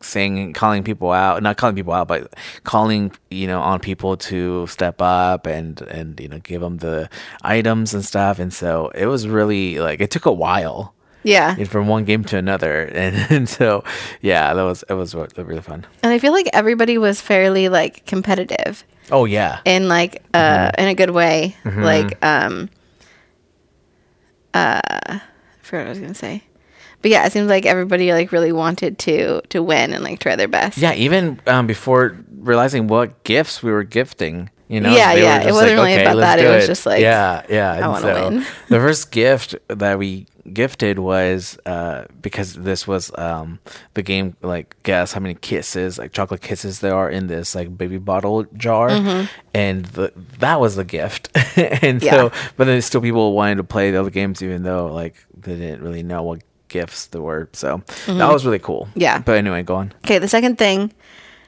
[0.00, 2.32] saying calling people out not calling people out but
[2.64, 7.08] calling you know on people to step up and and you know give them the
[7.42, 10.94] items and stuff and so it was really like it took a while
[11.24, 11.54] Yeah.
[11.64, 13.82] from one game to another and, and so
[14.20, 17.68] yeah that was it was re- really fun And I feel like everybody was fairly
[17.68, 18.84] like competitive.
[19.10, 20.80] oh yeah in like uh Mm-hmm.
[20.82, 22.68] in a good way like um
[24.52, 25.20] uh I
[25.62, 26.42] forgot what I was gonna say
[27.04, 30.34] but yeah it seems like everybody like really wanted to to win and like try
[30.36, 30.78] their best.
[30.78, 35.52] Yeah even um, before realizing what gifts we were gifting you know Yeah, yeah, it
[35.52, 38.46] wasn't really about that, it do was just like, yeah yeah and wanna so win.
[38.70, 43.58] the first gift that we gifted was uh because this was um
[43.92, 47.76] the game like guess how many kisses like chocolate kisses there are in this like
[47.76, 48.88] baby bottle jar?
[49.52, 51.28] And the, that was the gift.
[51.56, 52.52] And so Mm-hmm.
[52.56, 55.82] But then still people wanted to play the other games even though like they didn't
[55.82, 56.42] really know what
[56.74, 59.00] gifts there were so that was really cool Mm-hmm.
[59.06, 59.18] Yeah.
[59.26, 60.92] but anyway go on okay the second thing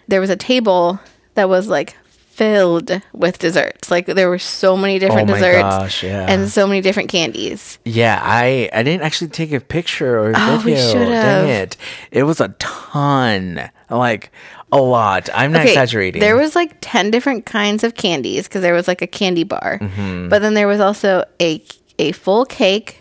[0.09, 0.99] there was a table
[1.35, 1.91] that was like
[2.37, 3.91] filled with desserts.
[3.91, 6.27] Like there were so many different Oh my desserts gosh, yeah.
[6.29, 7.79] and so many different candies.
[7.87, 10.93] Yeah, I I didn't actually take a picture or Oh, we video.
[10.93, 11.09] should've.
[11.09, 11.77] Dang it!
[12.13, 14.31] It was a ton, like
[14.71, 15.31] a lot.
[15.33, 16.21] I'm not exaggerating.
[16.21, 19.79] There was like 10 different kinds of candies because there was like a candy bar.
[19.81, 20.29] Mm-hmm.
[20.29, 21.65] But then there was also a
[21.99, 23.01] a full cake,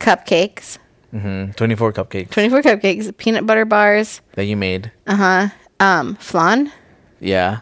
[0.00, 0.78] cupcakes,
[1.14, 4.92] Mhm, 24 cupcakes 24 cupcakes, peanut butter bars, that you made.
[5.06, 5.48] Uh-huh.
[5.80, 6.70] Um, flan.
[7.20, 7.60] Yeah,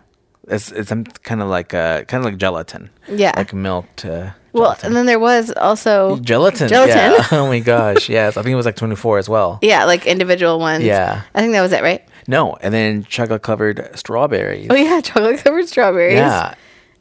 [0.48, 0.90] it's it's
[1.22, 2.90] kind of like uh kind of like gelatin.
[3.08, 3.32] Yeah.
[3.36, 4.04] like milked.
[4.04, 6.68] Uh, Well, and then there was also gelatin.
[6.68, 7.12] Gelatin.
[7.12, 7.26] Yeah.
[7.32, 8.08] Oh my gosh.
[8.18, 9.58] Yes, I think it was like 24 as well.
[9.62, 10.84] yeah, like individual ones.
[10.84, 11.22] Yeah.
[11.34, 12.02] I think that was it, right?
[12.26, 14.66] No, and then chocolate covered strawberries.
[14.70, 16.16] Oh yeah, chocolate covered strawberries.
[16.16, 16.54] Yeah.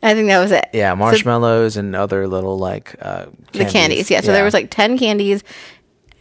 [0.03, 0.69] I think that was it.
[0.73, 4.11] Yeah, So marshmallows and other little like uh, the candies.
[4.11, 4.21] Yeah.
[4.21, 5.43] So there was like 10 candies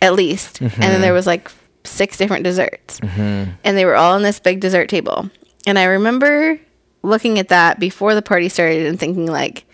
[0.03, 0.61] at least.
[0.61, 0.81] And Mm-hmm.
[0.81, 1.51] then there was like
[1.85, 3.01] six different desserts.
[3.01, 5.31] And they were all on this big dessert table.
[5.67, 6.59] And I remember
[7.03, 9.65] looking at that before the party started and thinking like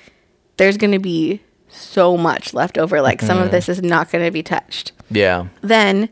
[0.59, 3.45] there's going to be so much left over like some Mm-hmm.
[3.47, 4.93] of this is not going to be touched.
[5.11, 5.47] yeah.
[5.63, 6.09] Then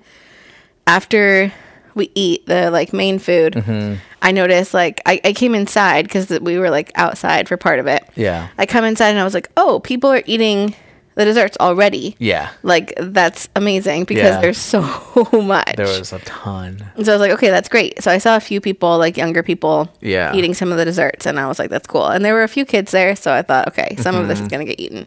[0.87, 1.53] after
[1.95, 3.95] we eat the like main food, Mm-hmm.
[4.23, 7.87] I noticed like I, I came inside because we were like outside for part of
[7.87, 8.03] it.
[8.17, 8.49] Yeah.
[8.59, 10.75] I come inside and I was like, oh, people are eating
[11.17, 12.15] the desserts already.
[12.19, 12.51] Yeah.
[12.63, 14.41] Like that's amazing because Yeah.
[14.41, 14.81] there's so
[15.33, 15.77] much.
[15.77, 16.79] There was a ton.
[17.03, 18.01] so I was like, okay, that's great.
[18.03, 20.33] So I saw a few people, like younger people, Yeah.
[20.35, 22.07] eating some of the desserts, and I was like, that's cool.
[22.07, 24.47] And there were a few kids there, so I thought, okay, some of this Mm-hmm.
[24.47, 25.07] is gonna get eaten.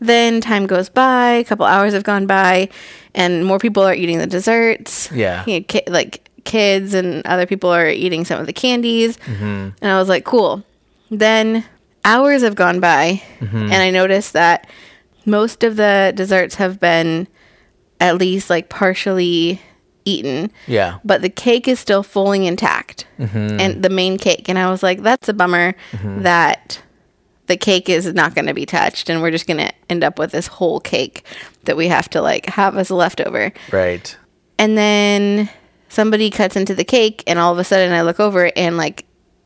[0.00, 2.68] Then time goes by, a couple hours have gone by,
[3.14, 5.10] and more people are eating the desserts.
[5.12, 5.44] Yeah.
[5.46, 9.68] You know, ki- like kids and other people are eating some of the candies, Mm-hmm.
[9.80, 10.62] and I was like, cool.
[11.10, 11.64] Then
[12.04, 13.56] hours have gone by, Mm-hmm.
[13.56, 14.66] and I noticed that
[15.26, 17.28] most of the desserts have been
[18.00, 19.60] at least like partially
[20.04, 20.50] eaten.
[20.66, 20.98] Yeah.
[21.04, 23.06] but the cake is still fully intact.
[23.18, 23.60] Mm-hmm.
[23.60, 24.48] And the main cake.
[24.48, 26.22] And i was like that's a bummer mm-hmm.
[26.22, 26.82] that
[27.46, 30.18] the cake is not going to be touched and we're just going to end up
[30.18, 31.24] with this whole cake
[31.64, 33.52] that we have to like have as a leftover.
[33.70, 34.16] Right.
[34.58, 35.50] and then
[35.88, 39.04] somebody cuts into the cake and all of a sudden i look over and like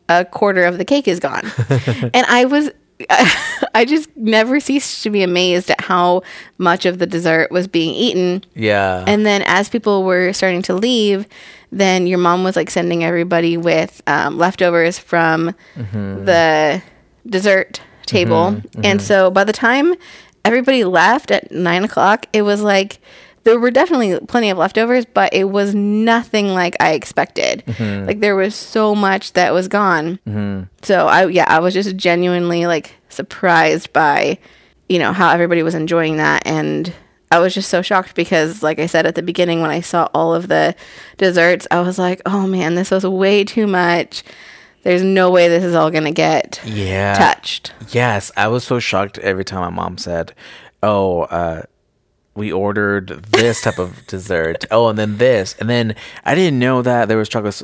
[0.08, 1.50] a quarter of the cake is gone.
[2.14, 2.70] And i was
[3.74, 6.22] i just never ceased to be amazed at how
[6.58, 9.04] much of the dessert was being eaten Yeah.
[9.06, 11.26] and then as people were starting to leave,
[11.72, 16.24] then your mom was like sending everybody with um, leftovers from mm-hmm.
[16.24, 16.82] the
[17.26, 18.52] dessert table.
[18.52, 18.66] Mm-hmm.
[18.66, 18.80] Mm-hmm.
[18.84, 19.94] And so by the time
[20.44, 22.98] everybody left at nine o'clock, it was like
[23.46, 27.62] there were definitely plenty of leftovers, but it was nothing like I expected.
[28.06, 30.18] Like there was so much that was gone.
[30.82, 34.38] So I yeah, I was just genuinely like surprised by
[34.88, 36.92] you know how everybody was enjoying that and
[37.30, 40.08] I was just so shocked because like I said at the beginning when I saw
[40.12, 40.74] all of the
[41.16, 44.24] desserts, I was like, "Oh man, this was way too much.
[44.82, 47.14] There's no way this is all going to get yeah.
[47.14, 50.34] touched." Yes, I was so shocked every time my mom said,
[50.82, 51.62] "Oh, uh,
[52.36, 54.64] we ordered this type of dessert.
[54.70, 55.94] Oh, and then this, and then
[56.24, 57.62] I didn't know that there was chocolate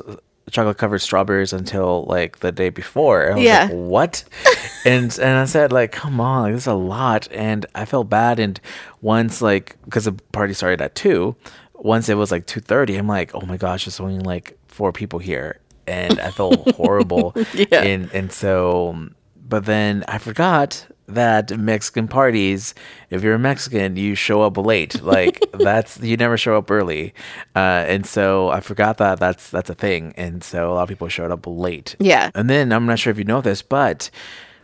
[0.51, 3.31] chocolate covered strawberries until like the day before.
[3.31, 3.63] I was Yeah.
[3.63, 4.23] like, what?
[4.85, 8.09] and and I said like, come on, like this is a lot, and I felt
[8.09, 8.39] bad.
[8.39, 8.59] And
[9.01, 11.35] once like because the party started at two,
[11.75, 14.91] once it was like two thirty, I'm like, oh my gosh, there's only like four
[14.91, 17.33] people here, and I felt horrible.
[17.53, 17.81] Yeah.
[17.81, 19.09] And and so,
[19.47, 22.73] but then I forgot that Mexican parties,
[23.09, 25.01] if you're a Mexican, you show up late.
[25.01, 27.13] Like that's you never show up early,
[27.55, 30.13] uh, and so I forgot that that's that's a thing.
[30.17, 31.95] And so a lot of people showed up late.
[31.99, 32.31] Yeah.
[32.35, 34.09] And then I'm not sure if you know this, but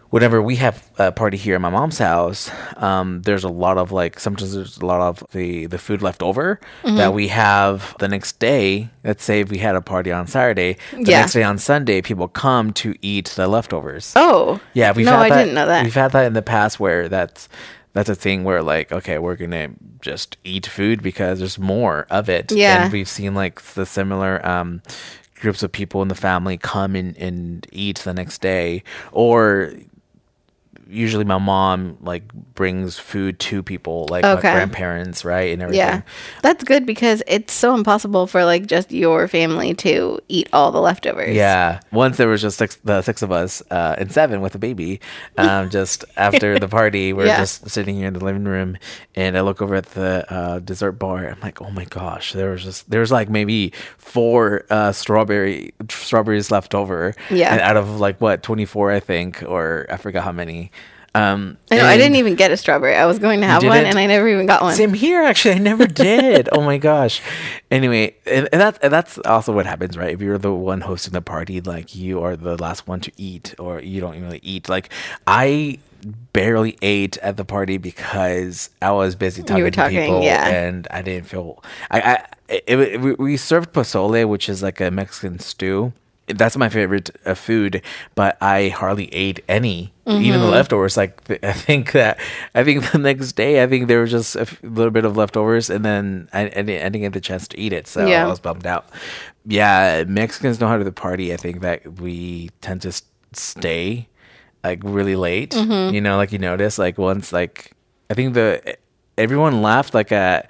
[0.10, 3.91] whenever we have a party here at my mom's house, um, there's a lot of
[3.91, 6.95] like sometimes there's a lot of the the food left over Mm-hmm.
[6.98, 8.89] that we have the next day.
[9.04, 11.19] Let's say if we had a party on Saturday, the Yeah.
[11.22, 14.13] next day on Sunday, people come to eat the leftovers.
[14.15, 14.60] Oh.
[14.74, 15.84] Yeah, we've No, had I that, didn't know that.
[15.84, 17.50] We've had that in the past where that's
[17.93, 19.69] that's a thing where like okay, we're gonna
[20.02, 22.52] just eat food because there's more of it.
[22.52, 22.84] Yeah.
[22.84, 24.82] and we've seen like the similar um,
[25.41, 29.72] groups of people in the family come and, and eat the next day, or
[30.89, 34.47] usually my mom like brings food to people like Okay.
[34.47, 35.80] my grandparents, right, and everything.
[35.86, 36.02] Yeah.
[36.41, 40.82] That's good because it's so impossible for like just your family to eat all the
[40.82, 41.36] leftovers.
[41.36, 41.80] Yeah.
[41.91, 44.99] Once there was just six, the six of us, uh, and seven with a baby.
[45.38, 47.38] Um, just after the party, we're Yeah.
[47.38, 48.78] just sitting here in the living room,
[49.15, 51.28] and I look over at the uh, dessert bar.
[51.28, 56.49] I'm like, oh my gosh, there was just there's like maybe four uh, strawberry strawberries
[56.52, 57.13] left over.
[57.30, 57.52] Yeah.
[57.54, 60.71] and out of like what 24, I think, or I forgot how many.
[61.15, 61.86] Um, I know.
[61.86, 62.95] I didn't even get a strawberry.
[62.95, 64.76] I was going to have one, and I never even got one.
[64.76, 65.56] Same here, actually.
[65.56, 66.50] I never did.
[66.52, 67.22] oh my gosh.
[67.72, 70.13] Anyway, and, and that and that's also what happens, right?
[70.13, 73.56] If you're the one hosting the party, like you are the last one to eat,
[73.58, 74.69] or you don't really eat.
[74.69, 74.89] Like
[75.26, 75.80] I
[76.32, 80.48] barely ate at the party because I was busy talking, were to people, yeah.
[80.48, 81.63] and I didn't feel.
[81.91, 85.91] I, I it, it, we- we served pozole, which is like a Mexican stew.
[86.36, 87.82] That's my favorite uh, food,
[88.15, 90.42] but I hardly ate any, even Mm-hmm.
[90.42, 90.96] the leftovers.
[90.98, 92.20] Like I think that
[92.56, 95.18] I think the next day, I think there was just a f- little bit of
[95.18, 98.06] leftovers, and then I, I, didn't, I didn't get the chance to eat it, so
[98.06, 98.26] Yeah.
[98.26, 98.88] I was bummed out.
[99.46, 101.34] Yeah, Mexicans know how to the party.
[101.34, 102.92] I think that we tend to
[103.34, 104.08] stay
[104.63, 105.52] like really late.
[105.52, 105.94] Mm-hmm.
[105.96, 107.72] You know, like you notice, like once like
[108.10, 108.78] I think the
[109.18, 110.50] everyone left like at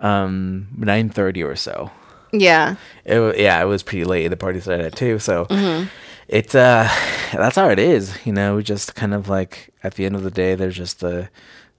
[0.00, 1.90] um nine thirty or so.
[2.32, 2.76] Yeah.
[3.04, 4.28] It yeah, it was pretty late.
[4.28, 5.86] The party started at two, so Mm-hmm.
[6.28, 6.88] it's uh
[7.32, 8.16] that's how it is.
[8.24, 11.00] You know, we just kind of like at the end of the day, there's just
[11.00, 11.28] the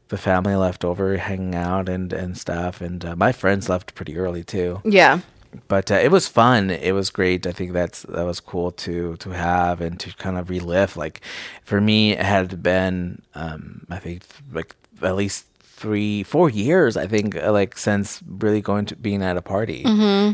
[0.10, 2.82] the family left over hanging out and and stuff.
[2.82, 5.20] And uh, my friends left pretty early too Yeah.
[5.68, 6.70] but uh, it was fun.
[6.70, 7.46] It was great.
[7.48, 10.98] I think that's that was cool to to have and to kind of relive.
[10.98, 11.22] Like
[11.64, 15.46] for me, it had been um, I think like at least
[15.82, 16.96] three four years.
[16.96, 19.82] I think uh, like since really going to being at a party,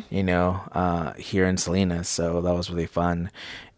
[0.09, 2.07] you know, uh, here in Salinas.
[2.09, 3.29] So that was really fun.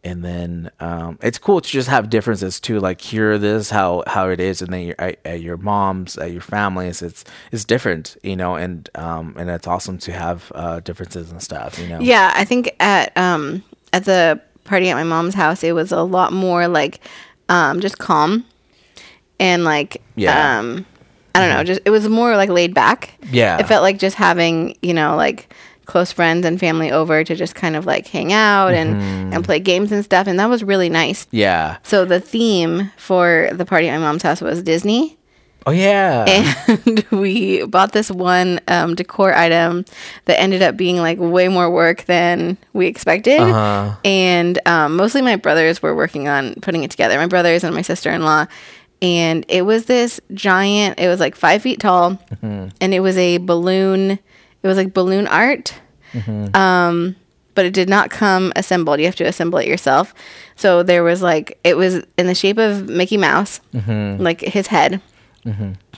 [0.02, 2.80] And then um, it's cool to just have differences too.
[2.80, 6.18] Like here, this is how how it is, and then your, at, at your mom's,
[6.18, 8.56] at your families, it's it's different, you know.
[8.56, 12.00] And um, and it's awesome to have uh, differences and stuff, you know.
[12.00, 16.04] Yeah, I think at um at the party at my mom's house, it was a
[16.04, 17.02] lot more like
[17.50, 18.46] um just calm
[19.38, 20.62] and like Yeah.
[20.62, 20.78] Mm-hmm.
[20.78, 20.86] um
[21.40, 23.14] I don't know, just it was more like laid back.
[23.32, 23.58] Yeah.
[23.60, 25.54] It felt like just having, you know, like
[25.86, 29.34] close friends and family over to just kind of like hang out and Mm-hmm.
[29.34, 31.26] and play games and stuff and that was really nice.
[31.32, 31.78] Yeah.
[31.84, 35.18] So the theme for the party at my mom's house was Disney.
[35.66, 36.26] Oh yeah.
[36.86, 39.84] and we bought this one um, decor item
[40.26, 43.40] that ended up being like way more work than we expected.
[43.40, 43.96] Uh-huh.
[44.06, 47.18] And um, mostly my brothers were working on putting it together.
[47.18, 48.46] My brothers and my sister in law.
[49.02, 51.00] And it was this giant.
[51.00, 52.12] It was like five feet tall,
[52.44, 52.70] Mm-hmm.
[52.82, 54.12] and it was a balloon.
[54.12, 55.74] It was like balloon art.
[56.14, 56.56] Mm-hmm.
[56.56, 57.16] Um,
[57.56, 59.00] but it did not come assembled.
[59.00, 60.14] You have to assemble it yourself.
[60.56, 64.22] So there was like it was in the shape of Mickey Mouse, Mm-hmm.
[64.22, 65.02] like his head.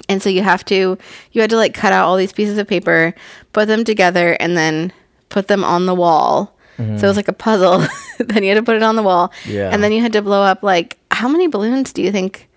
[0.07, 0.97] And so you have to
[1.33, 3.13] you had to like cut out all these pieces of paper,
[3.51, 4.93] put them together, and then
[5.29, 6.55] put them on the wall.
[6.77, 7.85] So it was like a puzzle.
[8.19, 9.31] then you had to put it on the wall.
[9.45, 9.69] Yeah.
[9.71, 12.47] And then you had to blow up like how many balloons do you think?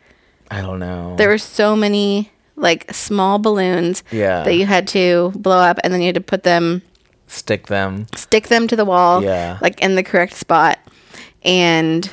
[0.50, 1.14] I don't know.
[1.16, 4.44] There were so many like small balloons Yeah.
[4.44, 6.82] that you had to blow up and then you had to put them
[7.26, 8.06] Stick them.
[8.14, 9.58] stick them to the wall Yeah.
[9.60, 10.78] like in the correct spot
[11.42, 12.08] and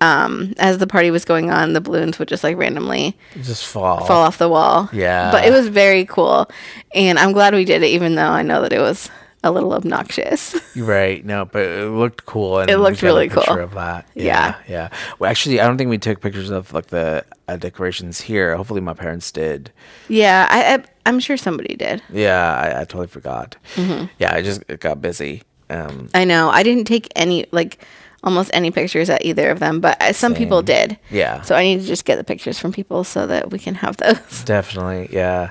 [0.00, 4.04] um as the party was going on the balloons would just like randomly Just fall.
[4.06, 5.30] fall off the wall Yeah.
[5.30, 6.48] but it was very cool
[6.94, 9.10] and i'm glad we did it even though i know that it was
[9.44, 11.24] a little obnoxious Right.
[11.24, 12.58] No, but it looked cool.
[12.58, 13.58] And It looked we got a really cool.
[13.60, 14.06] Of that.
[14.14, 14.24] Yeah.
[14.24, 14.54] Yeah.
[14.68, 14.88] Yeah.
[15.18, 18.56] Well, actually, I don't think we took pictures of like the uh, decorations here.
[18.56, 19.70] Hopefully, my parents did.
[20.08, 23.56] yeah I, I i'm sure somebody did Yeah, I, I totally forgot.
[23.76, 24.06] Mm-hmm.
[24.18, 25.42] Yeah, I just got busy.
[25.70, 27.78] Um, i know i didn't take any like
[28.22, 31.40] almost any pictures at either of them but uh, some people did Yeah.
[31.40, 33.96] so i need to just get the pictures from people so that we can have
[34.04, 35.50] those Definitely, yeah.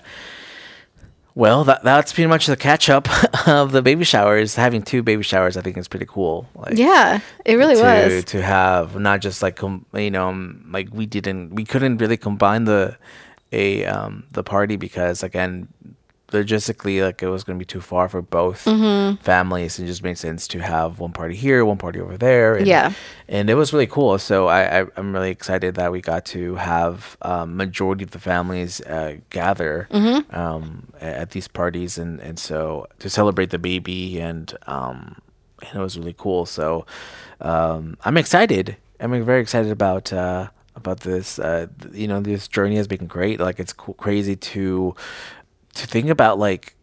[1.36, 3.08] Well, that that's pretty much the catch up
[3.48, 4.56] of the baby showers.
[4.56, 6.48] Having two baby showers, I think, is pretty cool.
[6.56, 10.70] Like, yeah it really to was to have not just like com- you know um,
[10.72, 12.98] like we didn't we couldn't really combine the
[13.52, 15.68] a um the party because again
[16.34, 19.16] logistically like it was going to be too far for both Mm-hmm.
[19.24, 22.68] families it just made sense to have one party here one party over there and,
[22.68, 22.92] Yeah.
[23.28, 26.56] and it was really cool so I, I i'm really excited that we got to
[26.56, 30.36] have um, majority of the families uh, gather Mm-hmm.
[30.36, 35.22] um, at these parties and and so to celebrate the baby and um
[35.62, 36.86] and it was really cool so
[37.42, 42.76] um i'm excited i'm very excited about uh about this uh you know this journey
[42.76, 44.96] has been great like it's co- crazy to
[45.74, 46.76] to think about like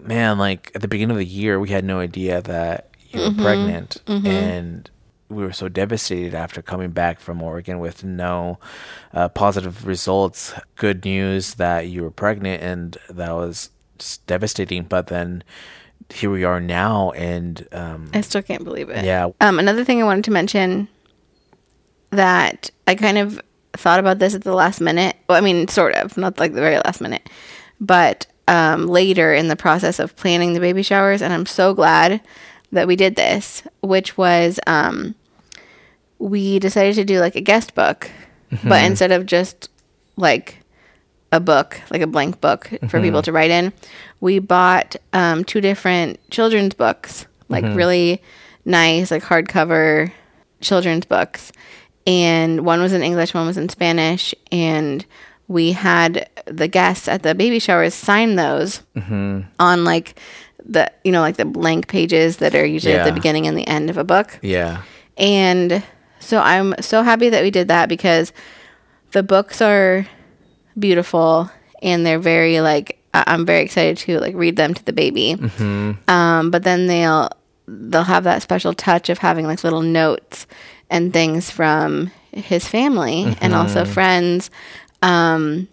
[0.00, 3.32] man like at the beginning of the year we had no idea that you were
[3.42, 4.90] pregnant and
[5.28, 8.58] we were so devastated after coming back from Oregon with no
[9.12, 15.08] uh, positive results good news that you were pregnant and that was just devastating but
[15.08, 15.42] then
[16.12, 19.04] here we are now and um I still can't believe it.
[19.04, 19.30] Yeah.
[19.40, 20.88] Um, another thing I wanted to mention
[22.10, 23.40] that I kind of
[23.74, 25.16] thought about this at the last minute.
[25.28, 27.28] Well, I mean, sort of, not like the very last minute,
[27.80, 32.20] but um, later in the process of planning the baby showers, and I'm so glad
[32.72, 35.14] that we did this, which was um,
[36.18, 38.10] we decided to do like a guest book,
[38.64, 39.70] but instead of just
[40.16, 40.58] like
[41.32, 43.72] a book, like a blank book for people to write in,
[44.20, 48.20] we bought um, two different children's books, like really
[48.64, 50.10] nice, like hardcover
[50.60, 51.52] children's books.
[52.06, 54.34] And one was in English, one was in Spanish.
[54.50, 55.06] And
[55.50, 59.40] we had the guests at the baby showers sign those mm-hmm.
[59.58, 60.16] on like
[60.64, 63.66] the, you know, like the blank pages that are usually at the beginning and the
[63.66, 64.38] end of a book.
[64.42, 64.82] Yeah.
[65.16, 65.82] And
[66.20, 68.32] so I'm so happy that we did that because
[69.10, 70.06] the books are
[70.78, 71.50] beautiful
[71.82, 75.34] and they're very like I'm very excited to like read them to the baby.
[75.34, 76.08] Mm-hmm.
[76.08, 77.28] Um, but then they'll
[77.66, 80.46] they'll have that special touch of having like little notes
[80.90, 83.92] and things from his family and also mm-hmm.
[83.92, 84.48] friends.
[85.02, 85.68] Um,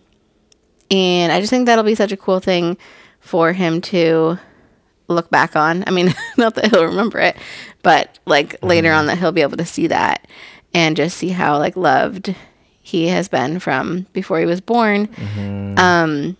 [0.89, 2.77] and I just think that'll be such a cool thing
[3.19, 4.37] for him to
[5.07, 5.83] look back on.
[5.87, 7.35] I mean, not that he'll remember it,
[7.83, 10.27] but like later on that he'll be able to see that
[10.73, 12.35] and just see how like loved
[12.81, 15.09] he has been from before he was born.
[15.77, 16.37] Um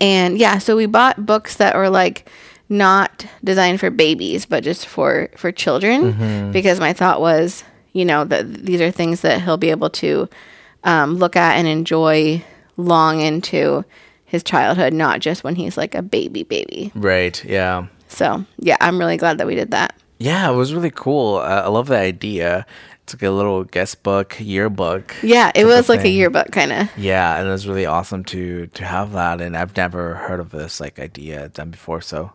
[0.00, 2.28] and yeah, so we bought books that were like
[2.68, 6.12] not designed for babies, but just for for children
[6.52, 10.28] because my thought was, you know, that these are things that he'll be able to
[10.88, 12.42] um, look at and enjoy
[12.78, 13.84] long into
[14.24, 16.90] his childhood, not just when he's like a baby baby.
[16.94, 17.42] Right.
[17.44, 17.86] Yeah.
[18.08, 19.94] So yeah, I'm really glad that we did that.
[20.18, 21.36] Yeah, it was really cool.
[21.36, 22.66] Uh, I love the idea.
[23.02, 25.14] It's like a little guest book, yearbook.
[25.22, 26.88] Yeah, it was like a yearbook kind of.
[26.96, 29.40] Yeah, and it was really awesome to to have that.
[29.40, 32.00] And I've never heard of this like idea done before.
[32.00, 32.32] So,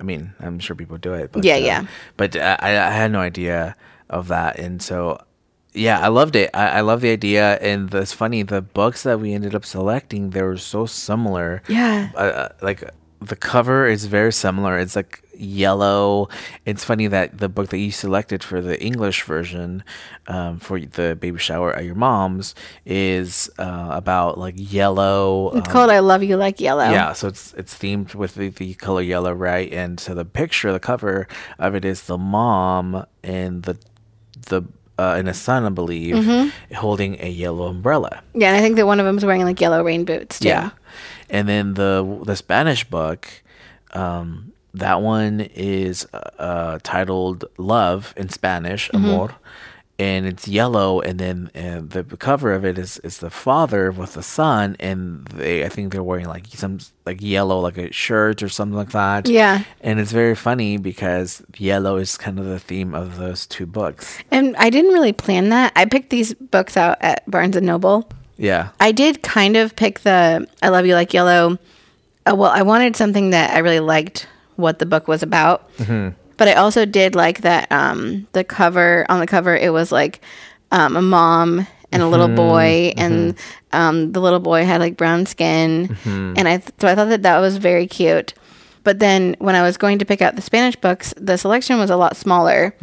[0.00, 1.32] I mean, I'm sure people do it.
[1.32, 1.86] But, Yeah, uh, yeah.
[2.16, 3.76] But I, I had no idea
[4.08, 5.20] of that, and so
[5.74, 6.50] yeah, I loved it.
[6.54, 8.42] I, I love the idea, and it's funny.
[8.42, 11.62] The books that we ended up selecting, they were so similar.
[11.68, 12.10] Yeah.
[12.14, 12.84] uh, uh, like
[13.20, 14.78] the cover is very similar.
[14.78, 16.28] It's like yellow.
[16.66, 19.82] It's funny that the book that you selected for the English version
[20.26, 22.54] um, for the baby shower at your mom's
[22.84, 25.56] is uh, about like yellow.
[25.56, 28.48] It's um, called "I Love You Like Yellow." yeah, so it's it's themed with the,
[28.48, 29.72] the color yellow, right?
[29.72, 33.78] And so the picture, the cover of it is the mom and the
[34.48, 34.64] the
[34.98, 36.74] uh, and a son, I believe, Mm-hmm.
[36.74, 38.22] holding a yellow umbrella.
[38.34, 40.48] yeah, and I think that one of them is wearing like yellow rain boots too.
[40.48, 40.70] Yeah,
[41.30, 43.28] and then the the Spanish book,
[43.94, 46.06] um, that one is
[46.38, 49.04] uh, titled "Love" in Spanish, Mm-hmm.
[49.06, 49.34] "Amor,"
[49.98, 51.00] and it's yellow.
[51.00, 55.26] And then uh, the cover of it is is the father with the son, and
[55.26, 58.90] they I think they're wearing like some like yellow like a shirt or something like
[58.92, 59.28] that.
[59.28, 59.64] Yeah.
[59.80, 64.18] and it's very funny because yellow is kind of the theme of those two books.
[64.30, 65.72] And I didn't really plan that.
[65.76, 68.08] I picked these books out at Barnes and Noble.
[68.38, 71.58] Yeah, I did kind of pick the I Love You Like Yellow.
[72.24, 74.26] Uh, well, I wanted something that I really liked
[74.56, 75.68] what the book was about.
[76.36, 80.20] But I also did like that um, the cover on the cover it was like
[80.70, 83.34] um, a mom and a little boy and
[83.72, 85.96] um, the little boy had like brown skin.
[86.38, 88.32] And I th- so I thought that that was very cute.
[88.84, 91.90] But then when I was going to pick out the Spanish books, the selection was
[91.90, 92.74] a lot smaller.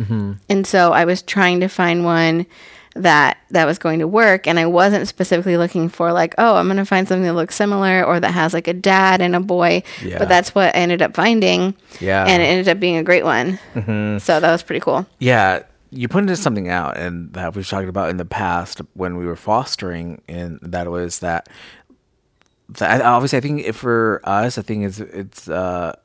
[0.50, 2.46] And so I was trying to find one
[2.96, 6.68] that that was going to work and I wasn't specifically looking for like, oh, I'm
[6.68, 9.40] going to find something that looks similar or that has like a dad and a
[9.40, 9.84] boy.
[10.04, 10.18] Yeah.
[10.18, 11.76] But that's what I ended up finding.
[12.00, 12.26] Yeah.
[12.26, 13.60] And it ended up being a great one.
[14.20, 15.06] So that was pretty cool.
[15.20, 19.26] Yeah, you pointed something out, and that we've talked about in the past when we
[19.26, 21.50] were fostering, and that was that.
[22.70, 25.96] that obviously, I think for us, I think it's it's uh,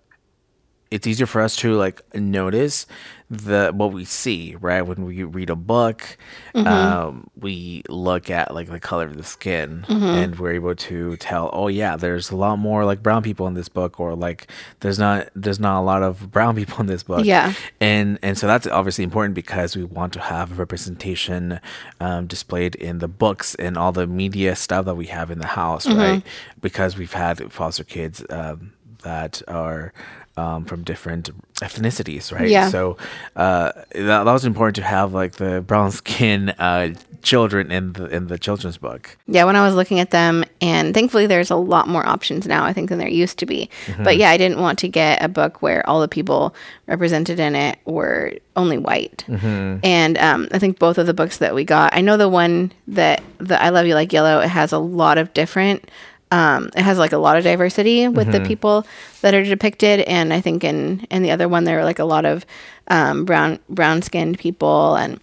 [0.91, 2.87] it's easier for us to like notice
[3.31, 4.83] the what we see right?
[4.83, 6.17] When we read a book
[6.55, 11.51] um we look at like the color of the skin and we're able to tell
[11.53, 14.47] oh yeah there's a lot more like brown people in this book or like
[14.81, 17.25] there's not there's not a lot of brown people in this book.
[17.25, 17.55] Yeah.
[17.81, 21.61] and and so that's obviously important because we want to have representation
[22.01, 25.47] um, displayed in the books and all the media stuff that we have in the
[25.47, 26.23] house right?
[26.61, 28.73] Because we've had foster kids um,
[29.03, 29.93] that are
[30.37, 31.31] um, from different
[31.61, 32.69] ethnicities right Yeah.
[32.69, 32.97] so
[33.37, 38.07] uh, that, that was important to have like the brown skin uh, children in the
[38.07, 41.57] in the children's book Yeah, when I was looking at them, and thankfully there's a
[41.57, 43.71] lot more options now, I think, than there used to be.
[43.87, 44.05] Mm-hmm.
[44.05, 46.55] But yeah, I didn't want to get a book where all the people
[46.87, 49.25] represented in it were only white.
[49.27, 49.79] Mm-hmm.
[49.83, 52.73] And um, I think both of the books that we got, I know the one
[52.89, 55.91] that the I Love You Like Yellow, it has a lot of different.
[56.35, 58.43] Um, it has like a lot of diversity with Mm-hmm.
[58.43, 58.87] the people
[59.21, 62.05] that are depicted, and I think in in the other one there were like a
[62.15, 62.45] lot of
[62.89, 65.21] um, brown brown skinned people, and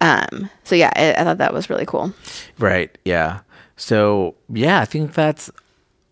[0.00, 2.12] um, so yeah, I, I thought that was really cool.
[2.58, 2.90] Right.
[3.04, 3.40] Yeah.
[3.76, 5.50] So yeah, I think that's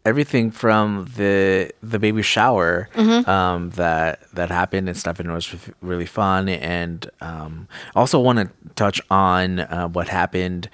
[0.05, 3.29] everything from the the baby shower Mm-hmm.
[3.31, 6.49] um, that that happened and stuff, and it was really fun.
[6.49, 10.69] And um, also want to touch on uh, what happened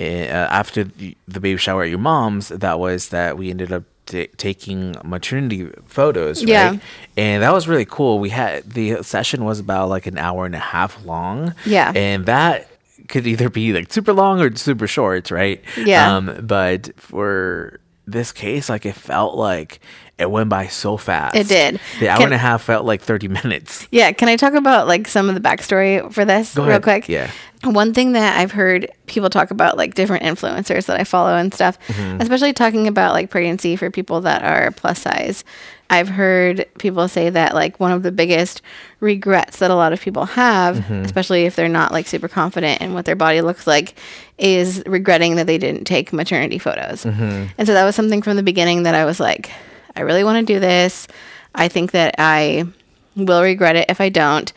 [0.00, 2.48] uh, after the, the baby shower at your mom's.
[2.48, 3.84] That was that we ended up.
[4.06, 6.68] ta taking maternity photos, Yeah.
[6.70, 6.80] right?
[7.16, 8.18] And that was really cool.
[8.20, 11.54] We had the session was about like an hour and a half long.
[11.64, 11.90] Yeah.
[11.96, 12.68] And that
[13.08, 15.58] could either be like super long or super short, right?
[15.78, 16.16] Yeah.
[16.16, 19.80] Um, but for this case, like it felt like
[20.18, 21.34] it went by so fast.
[21.36, 21.80] It did.
[22.00, 23.88] The hour Can- and a half felt like 30 minutes.
[23.90, 26.82] Yeah, can I talk about like some of the backstory for this Go real ahead.
[26.82, 27.08] quick?
[27.08, 27.30] Yeah.
[27.64, 31.52] One thing that I've heard people talk about, like different influencers that I follow and
[31.52, 32.20] stuff, Mm-hmm.
[32.20, 35.44] especially talking about like pregnancy for people that are plus size.
[35.90, 38.60] I've heard people say that like one of the biggest
[39.00, 41.04] regrets that a lot of people have, Mm-hmm.
[41.04, 43.98] especially if they're not like super confident in what their body looks like,
[44.38, 47.04] is regretting that they didn't take maternity photos.
[47.04, 47.46] Mm-hmm.
[47.58, 49.50] And so that was something from the beginning that I was like,
[49.96, 51.06] I really want to do this.
[51.54, 52.64] I think that I
[53.16, 54.52] will regret it if I don't.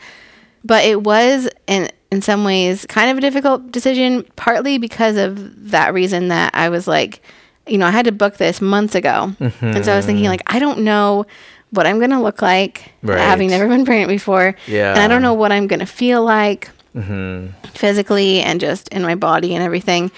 [0.64, 5.70] But it was in in some ways kind of a difficult decision, partly because of
[5.70, 7.22] that reason that I was like,
[7.66, 9.34] you know, I had to book this months ago.
[9.38, 10.30] And so I was thinking mm-hmm.
[10.30, 11.26] like, I don't know
[11.70, 13.18] what I'm gonna look like Right.
[13.18, 14.56] having never been pregnant before.
[14.66, 14.92] Yeah.
[14.92, 17.48] And I don't know what I'm gonna feel like mm-hmm.
[17.68, 20.10] physically and just in my body and everything.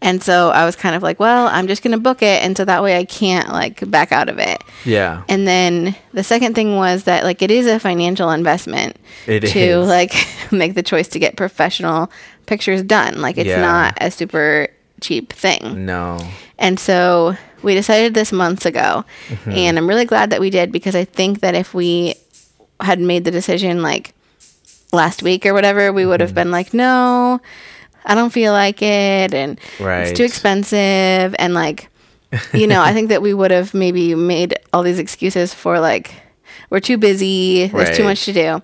[0.00, 2.42] And so I was kind of like, well, I'm just going to book it.
[2.44, 4.62] And so that way I can't like back out of it.
[4.84, 5.24] Yeah.
[5.28, 8.96] And then the second thing was that like it is a financial investment
[9.26, 9.88] It to is.
[9.88, 10.14] like
[10.52, 12.12] make the choice to get professional
[12.46, 13.20] pictures done.
[13.20, 13.60] Like it's Yeah.
[13.60, 14.68] not a super
[15.00, 15.84] cheap thing.
[15.84, 16.18] No.
[16.58, 19.04] And so we decided this months ago.
[19.28, 19.50] Mm-hmm.
[19.50, 22.14] And I'm really glad that we did because I think that if we
[22.80, 24.14] had made the decision like
[24.92, 26.34] last week or whatever, we would have mm-hmm.
[26.36, 27.40] been like, no,
[28.08, 29.32] I don't feel like it.
[29.34, 29.60] And
[30.08, 31.34] it's too expensive.
[31.38, 31.88] And like,
[32.52, 36.14] you know, I think that we would have maybe made all these excuses for like,
[36.70, 38.60] we're too busy, there's too much to do.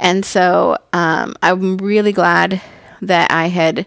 [0.00, 2.60] And so um, I'm really glad
[3.02, 3.86] that I had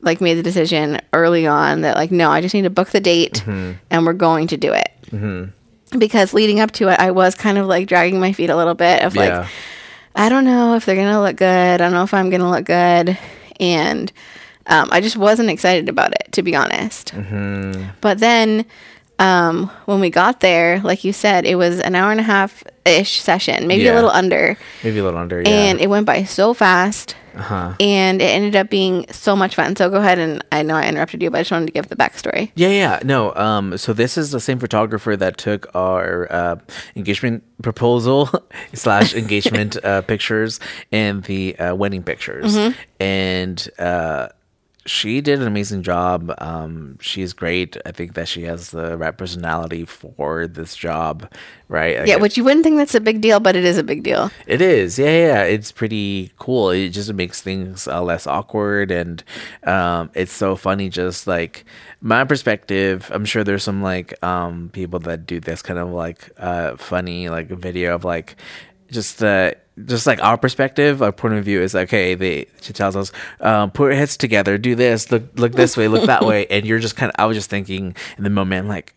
[0.00, 2.98] like made the decision early on that like no i just need to book the
[2.98, 3.78] date Mm-hmm.
[3.88, 4.90] and we're going to do it
[5.96, 8.74] because leading up to it i was kind of like dragging my feet a little
[8.74, 9.38] bit of Yeah.
[9.40, 9.48] like
[10.16, 12.64] i don't know if they're gonna look good i don't know if i'm gonna look
[12.64, 13.16] good
[13.62, 14.12] and
[14.66, 17.90] um, i just wasn't excited about it to be honest Mm-hmm.
[18.02, 18.66] but then
[19.18, 22.64] um, when we got there like you said it was an hour and a half
[22.84, 25.40] ish session maybe a little under Maybe a little under.
[25.42, 25.48] Yeah.
[25.48, 27.74] and it went by so fast uh-huh.
[27.80, 29.76] and it ended up being so much fun.
[29.76, 31.88] So go ahead and I know I interrupted you, but I just wanted to give
[31.88, 32.50] the backstory.
[32.54, 33.34] Yeah, yeah, no.
[33.34, 36.56] Um, so this is the same photographer that took our uh,
[36.96, 38.30] engagement proposal
[38.74, 40.60] slash engagement uh, pictures
[40.90, 42.56] and the uh, wedding pictures,
[43.00, 44.28] and uh,
[44.84, 46.34] she did an amazing job.
[46.38, 47.76] Um, she's great.
[47.86, 51.30] I think that she has the right personality for this job,
[51.68, 52.00] right?
[52.00, 54.02] Like, Yeah, which you wouldn't think that's a big deal, but it is a big
[54.02, 54.30] deal.
[54.46, 55.26] It is, yeah, yeah.
[55.26, 55.42] yeah.
[55.44, 56.70] It's pretty cool.
[56.70, 59.22] It just makes things uh, less awkward, and
[59.64, 60.88] um, it's so funny.
[60.88, 61.64] Just like
[62.00, 66.30] my perspective, I'm sure there's some like um, people that do this kind of like
[66.38, 68.36] uh, funny like video of like
[68.92, 72.72] just the just like our perspective, our point of view is like, okay, they she
[72.72, 76.24] tells us, um, put your heads together, do this, look look this way, look that
[76.24, 77.16] way, and you're just kind of.
[77.18, 78.94] I was just thinking in the moment, like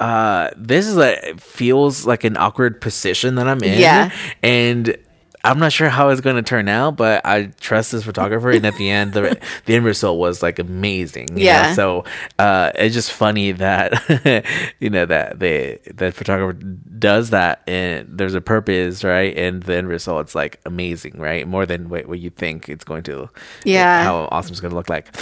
[0.00, 3.80] uh this is like feels like an awkward position that I'm in.
[3.80, 4.12] Yeah.
[4.42, 4.96] And
[5.44, 8.50] I'm not sure how it's going to turn out, but I trust this photographer.
[8.50, 11.28] and at the end, the the end result was like amazing.
[11.30, 11.42] you know?
[11.42, 11.74] Yeah.
[11.74, 12.04] So
[12.38, 14.44] uh, it's just funny that
[14.80, 19.36] you know that the that photographer does that, and there's a purpose, right?
[19.36, 21.46] And the end result's like amazing, right?
[21.46, 23.30] More than what, what you think it's going to.
[23.64, 24.02] Yeah.
[24.04, 25.14] How awesome it's going to look like.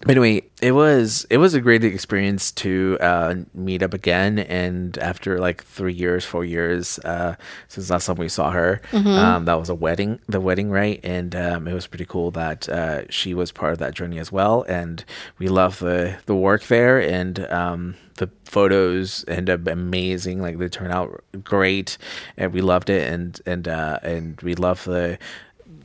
[0.00, 4.96] But anyway, it was it was a great experience to uh, meet up again, and
[4.96, 7.34] after like three years, four years uh,
[7.68, 11.00] since last time we saw her, um, that was a wedding, the wedding, right?
[11.04, 14.32] And um, it was pretty cool that uh, she was part of that journey as
[14.32, 15.04] well, and
[15.38, 20.68] we love the the work there, and um, the photos end up amazing, like they
[20.68, 21.98] turn out great,
[22.38, 25.18] and we loved it, and and uh, and we love the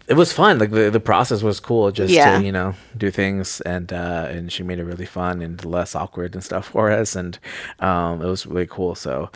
[0.07, 0.59] it was fun.
[0.59, 2.37] Like the, the process was cool just Yeah.
[2.37, 5.95] to, you know, do things and uh and she made it really fun and less
[5.95, 7.39] awkward and stuff for us and
[7.79, 8.95] um it was really cool.
[8.95, 9.29] So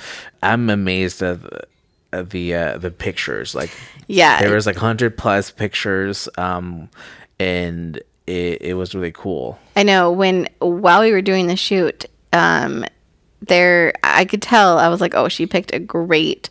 [0.44, 1.62] I'm amazed at the
[2.24, 3.56] the uh the pictures.
[3.56, 3.72] Like
[4.08, 4.40] Yeah.
[4.40, 6.90] there was like hundred plus pictures um
[7.40, 7.98] and
[8.28, 9.58] it, it was really cool.
[9.76, 12.86] I know when while we were doing the shoot, um,
[13.42, 16.50] there I could tell I was like, oh, she picked a great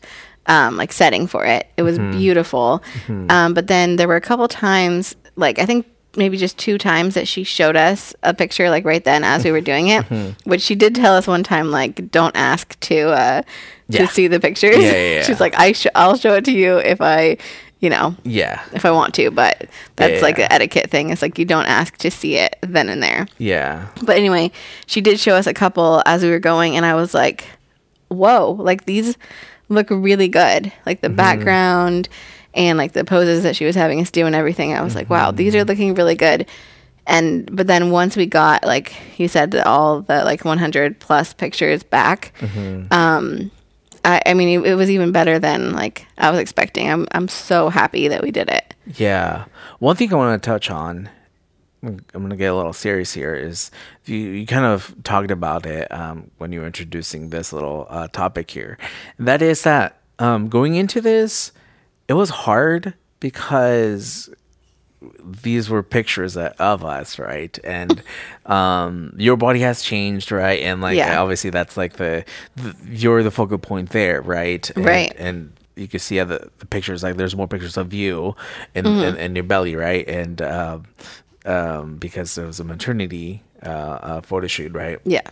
[0.48, 1.66] um, like setting for it.
[1.76, 2.82] It was beautiful.
[3.28, 5.86] Um, but then there were a couple times, like I think
[6.16, 9.52] maybe just two times that she showed us a picture like right then as we
[9.52, 10.50] were doing it, Mm-hmm.
[10.50, 14.08] which she did tell us one time like don't ask to uh to Yeah.
[14.08, 14.78] see the pictures.
[14.78, 15.22] Yeah, yeah.
[15.26, 17.36] She's like I sh- I'll show it to you if I,
[17.80, 18.60] you know, Yeah.
[18.72, 21.10] if I want to, but that's Yeah, like an etiquette thing.
[21.10, 23.28] It's like you don't ask to see it then and there.
[23.38, 23.86] Yeah.
[24.02, 24.50] But anyway,
[24.86, 27.46] she did show us a couple as we were going, and I was like,
[28.08, 29.16] whoa, like these
[29.68, 30.72] look really good.
[30.86, 31.16] Like the mm-hmm.
[31.16, 32.08] background
[32.54, 34.74] and like the poses that she was having us do and everything.
[34.74, 35.68] I was like, wow, these are mm-hmm.
[35.68, 36.46] looking really good.
[37.06, 41.32] And but then once we got like you said that all the like 100 plus
[41.32, 42.92] pictures back, mm-hmm.
[42.92, 43.50] um,
[44.04, 46.90] I, I mean it, it was even better than like I was expecting.
[46.90, 48.74] I'm I'm so happy that we did it.
[48.96, 49.46] Yeah.
[49.78, 51.08] One thing I want to touch on,
[51.82, 53.70] I'm going to get a little serious here, is
[54.04, 58.08] you, you kind of talked about it um, when you were introducing this little uh,
[58.08, 58.78] topic here.
[59.16, 61.52] And that is that um, going into this,
[62.08, 64.28] it was hard because
[65.22, 67.56] these were pictures of of us, right?
[67.62, 68.02] And
[68.46, 70.60] um, your body has changed, right?
[70.62, 71.20] And like Yeah.
[71.22, 72.24] obviously that's like the,
[72.56, 74.68] the you're the focal point there, right?
[74.74, 75.14] And, Right.
[75.16, 78.34] And you can see the, the pictures like there's more pictures of you
[78.74, 79.18] in Mm-hmm.
[79.20, 80.08] in your belly, right?
[80.08, 80.86] And um,
[81.48, 84.98] um, because there was a maternity uh, uh, photo shoot, right?
[85.04, 85.22] Yeah.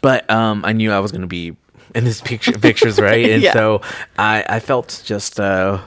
[0.00, 1.56] but um, I knew I was going to be
[1.94, 3.28] in this picture pictures, right?
[3.34, 3.52] And Yeah.
[3.52, 3.80] so
[4.18, 5.80] I I felt just a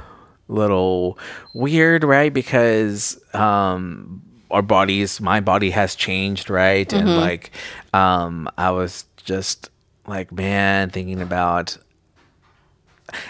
[0.47, 1.17] little
[1.53, 2.33] weird, right?
[2.33, 6.91] Because um, our bodies, my body has changed, right?
[6.93, 7.51] And like
[7.93, 9.69] um, I was just
[10.07, 11.77] like, man, thinking about.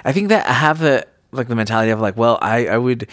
[0.04, 3.08] I think that I have the like the mentality of like, well, I I would.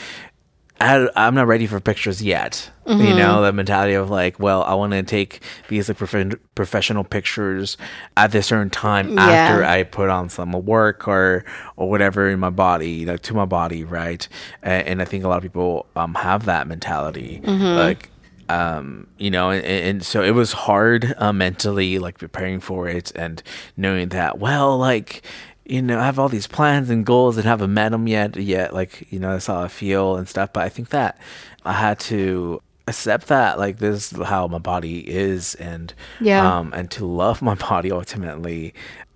[0.85, 2.70] I, I'm not ready for pictures yet.
[2.87, 7.03] You know, the mentality of like, well, I want to take these like prof- professional
[7.05, 7.78] pictures
[8.16, 11.45] at this certain time after I put on some work or
[11.76, 14.28] or whatever in my body, know, to my body, right?
[14.62, 17.41] And, and I think a lot of people um have that mentality,
[17.76, 18.11] like
[18.51, 23.11] um you know and, and so it was hard uh, mentally like preparing for it
[23.16, 23.43] and
[23.74, 25.22] knowing that well like
[25.65, 28.37] you know, I have all these plans and goals and haven't met them yet.
[28.37, 30.53] Yet, like you know, that's how I feel and stuff.
[30.53, 31.19] But I think that
[31.65, 36.59] I had to accept that, like this is how my body is, and Yeah.
[36.59, 38.75] um, and to love my body ultimately,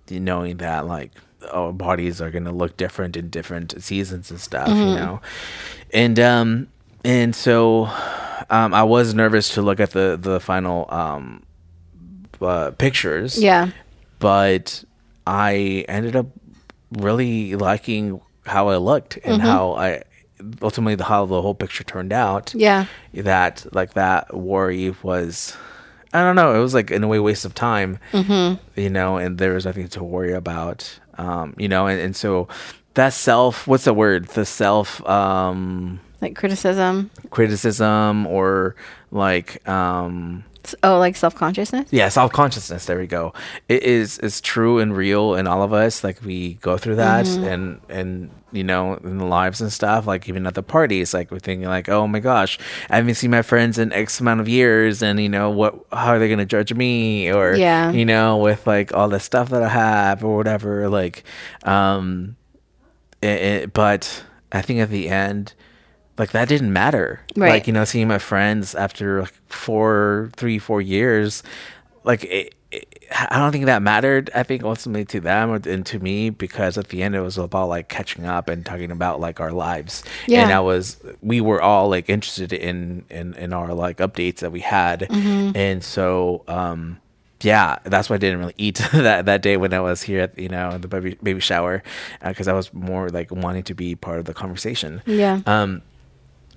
[0.09, 1.11] knowing that like
[1.53, 5.21] our bodies are gonna look different in different seasons and stuff, you know,
[5.93, 6.67] and um,
[7.05, 7.85] and so
[8.49, 11.43] um, I was nervous to look at the the final um,
[12.41, 13.69] uh, pictures, Yeah.
[14.19, 14.83] but
[15.27, 16.25] I ended up
[16.91, 20.03] really liking how I looked and how I
[20.61, 22.53] ultimately the how the whole picture turned out.
[22.55, 22.85] Yeah.
[23.13, 25.55] That like that worry was
[26.13, 27.99] I don't know, it was like in a way waste of time.
[28.11, 28.79] Mm-hmm.
[28.79, 30.99] You know, and there was nothing to worry about.
[31.17, 32.47] Um, you know, and, and so
[32.95, 34.25] that self what's the word?
[34.29, 37.11] The self um Like criticism.
[37.29, 38.75] criticism or
[39.11, 40.43] like um
[40.83, 41.87] Oh, like self consciousness?
[41.91, 43.33] yeah self consciousness there we go.
[43.67, 46.03] It is is true and real in all of us.
[46.03, 50.27] Like we go through that and and you know in the lives and stuff like
[50.27, 52.57] even at the parties like we're thinking like oh my gosh
[52.89, 56.07] i haven't seen my friends in x amount of years and you know what how
[56.07, 57.31] are they going to judge me?
[57.31, 57.91] Or Yeah.
[57.91, 61.23] you know with like all the stuff that i have or whatever like
[61.63, 62.37] um
[63.21, 65.53] it, it, but i think at the end
[66.19, 67.49] like that didn't matter Right.
[67.49, 71.41] like you know seeing my friends after like four three four years
[72.03, 72.85] like it, it,
[73.31, 76.89] i don't think that mattered i think ultimately to them and to me because at
[76.89, 80.43] the end it was about like catching up and talking about like our lives Yeah.
[80.43, 84.51] and i was we were all like interested in in in our like updates that
[84.51, 85.55] we had Mm-hmm.
[85.57, 86.99] and so um
[87.41, 90.37] yeah, that's why I didn't really eat that that day when I was here at
[90.37, 91.81] you know the baby baby shower
[92.21, 95.01] because I was more like wanting to be part of the conversation.
[95.05, 95.39] Yeah.
[95.45, 95.81] Um,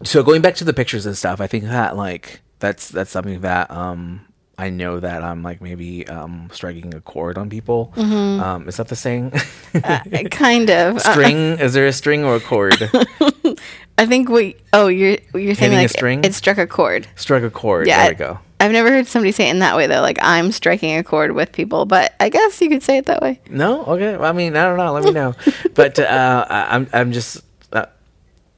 [0.05, 3.40] so going back to the pictures and stuff, I think that like that's that's something
[3.40, 4.26] that um
[4.59, 7.92] I know that I'm like maybe um striking a chord on people.
[7.96, 9.32] Um, is that the saying?
[9.74, 10.00] Uh,
[10.30, 10.96] kind of.
[11.05, 11.36] Uh, string?
[11.59, 12.76] is there a string or a chord?
[13.98, 14.57] I think we.
[14.72, 16.24] Oh, you're you're saying like string?
[16.24, 17.09] it struck a chord.
[17.16, 17.86] Struck a chord.
[17.86, 18.03] Yeah.
[18.03, 18.38] There we go.
[18.61, 20.00] I've never heard somebody say it in that way though.
[20.00, 23.20] Like I'm striking a chord with people, but I guess you could say it that
[23.20, 23.40] way.
[23.50, 24.16] No, okay.
[24.16, 24.92] Well, I mean, I don't know.
[24.92, 25.34] Let me know.
[25.74, 27.42] but uh, I'm I'm just.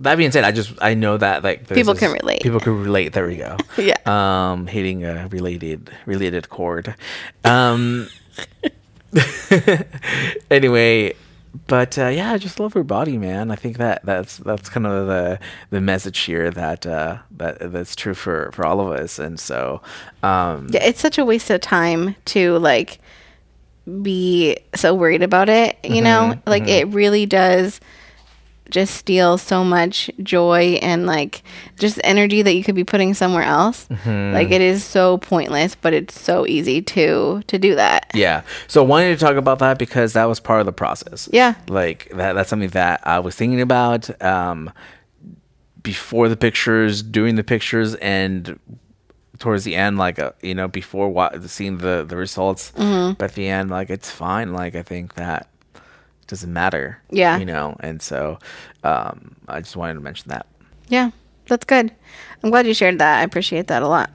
[0.01, 2.43] That being said, I just I know that like People can relate.
[2.43, 3.13] People can relate.
[3.13, 3.57] There we go.
[3.79, 3.97] Yeah.
[4.07, 6.95] Um, hitting a related related chord.
[7.45, 8.09] Um.
[10.51, 11.15] anyway,
[11.67, 13.51] but uh, yeah, I just love her body, man.
[13.51, 15.39] I think that that's that's kind of the
[15.71, 19.81] the message here that uh, that that's true for for all of us, and so
[20.23, 22.99] um, Yeah, it's such a waste of time to like
[24.03, 26.33] be so worried about it, you know?
[26.33, 27.81] Mm-hmm, Like it really does
[28.71, 31.43] just steals so much joy and like
[31.79, 33.87] just energy that you could be putting somewhere else.
[34.07, 38.11] Like it is so pointless, but it's so easy to to do that.
[38.15, 38.43] Yeah.
[38.67, 41.29] So I wanted to talk about that because that was part of the process.
[41.33, 41.55] Yeah.
[41.69, 44.73] Like that that's something that I was thinking about um
[45.83, 48.59] before the pictures, doing the pictures and
[49.39, 53.15] towards the end like uh, you know before wa- seeing the the results Mm-hmm.
[53.15, 55.49] but at the end like it's fine like i think that
[56.27, 57.39] doesn't matter Yeah.
[57.39, 58.39] you know and so
[58.83, 60.47] um i just wanted to mention that
[60.89, 61.11] Yeah.
[61.47, 61.93] That's good.
[62.43, 63.21] I'm glad you shared that.
[63.21, 64.09] I appreciate that a lot.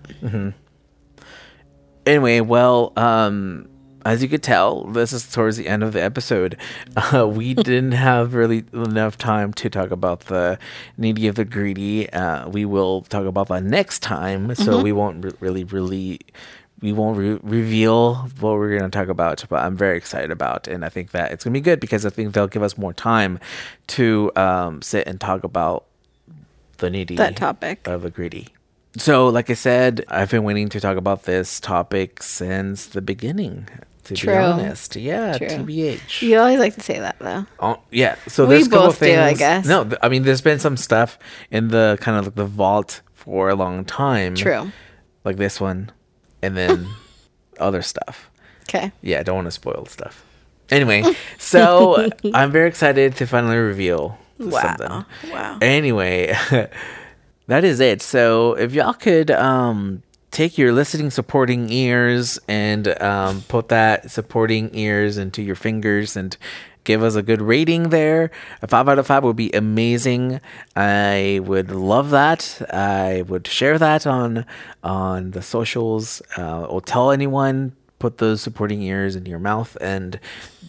[2.06, 3.70] anyway, well, um,
[4.06, 6.58] as you could tell, this is towards the end of the episode.
[7.14, 10.58] Uh, we didn't have really enough time to talk about the
[10.98, 12.10] needy of the greedy.
[12.12, 16.20] Uh, we will talk about that next time, so we won't re- really, really.
[16.82, 20.68] We won't re- reveal what we're going to talk about, but I'm very excited about,
[20.68, 22.78] and I think that it's going to be good because I think they'll give us
[22.78, 23.40] more time
[23.88, 25.86] to um, sit and talk about
[26.78, 27.86] the needy That topic.
[27.88, 28.48] of the greedy.
[28.98, 33.68] So, like I said, I've been waiting to talk about this topic since the beginning.
[34.06, 34.34] To True.
[34.34, 35.48] be honest, yeah, True.
[35.50, 36.24] TBH.
[36.24, 37.46] You always like to say that though.
[37.60, 38.16] Oh, yeah.
[38.28, 39.20] So We there's both do, things.
[39.20, 39.68] I guess.
[39.68, 41.20] No, th- I mean, there's been some stuff
[41.52, 44.34] in the kind of like the vault for a long time.
[44.34, 44.72] True.
[45.24, 45.92] Like this one,
[46.42, 46.88] and then
[47.60, 48.30] other stuff.
[48.64, 48.92] Okay.
[49.02, 50.24] Yeah, I don't want to spoil stuff.
[50.70, 51.04] Anyway,
[51.40, 54.62] so I'm very excited to finally reveal Wow.
[54.62, 55.32] something.
[55.32, 55.58] Wow.
[55.62, 56.34] Anyway,
[57.48, 58.02] that is it.
[58.02, 64.70] So if y'all could um take your listening supporting ears and um put that supporting
[64.76, 66.38] ears into your fingers and
[66.84, 68.32] give us a good rating there.
[68.62, 70.42] A five out of five would be amazing.
[70.76, 72.62] I would love that.
[72.74, 74.46] I would share that on
[74.84, 80.20] on the socials uh, or tell anyone put those supporting ears into your mouth and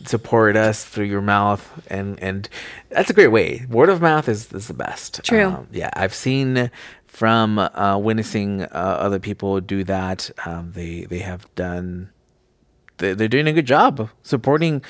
[0.04, 2.48] support us through your mouth and and
[2.88, 5.44] that's a great way word of mouth is, is the best True.
[5.44, 6.70] Um, yeah i've seen
[7.06, 12.10] from uh, witnessing uh, other people do that um, they they have done
[13.00, 14.82] they're doing a good job supporting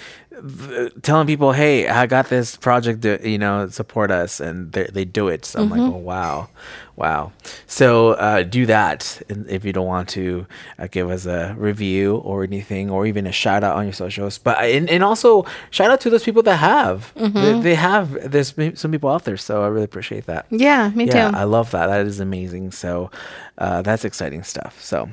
[1.02, 5.04] telling people hey i got this project to, you know support us and they, they
[5.04, 6.48] do it so i'm like oh wow
[6.96, 7.30] wow
[7.66, 10.46] so uh, do that if you don't want to
[10.78, 14.38] uh, give us a review or anything or even a shout out on your socials
[14.38, 18.54] but and, and also shout out to those people that have they, they have there's
[18.78, 21.36] some people out there so i really appreciate that Yeah, me yeah, too.
[21.36, 21.86] I love that.
[21.86, 22.70] That is amazing.
[22.72, 23.10] So
[23.58, 24.80] uh, that's exciting stuff.
[24.82, 25.08] So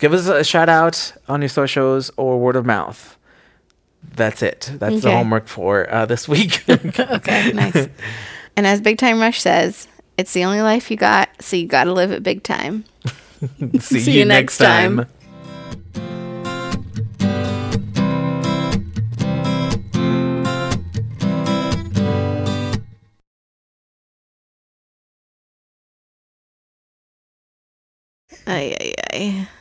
[0.00, 3.16] give us a shout out on your socials or word of mouth.
[4.02, 4.70] That's it.
[4.74, 6.64] That's the homework for uh, this week.
[6.68, 7.88] okay, nice.
[8.56, 9.86] And as Big Time Rush says,
[10.18, 12.84] it's the only life you got, so you got to live it big time.
[13.78, 14.96] See, See you you next next time.
[14.96, 15.06] time.
[28.46, 29.59] Ay, ay, ay.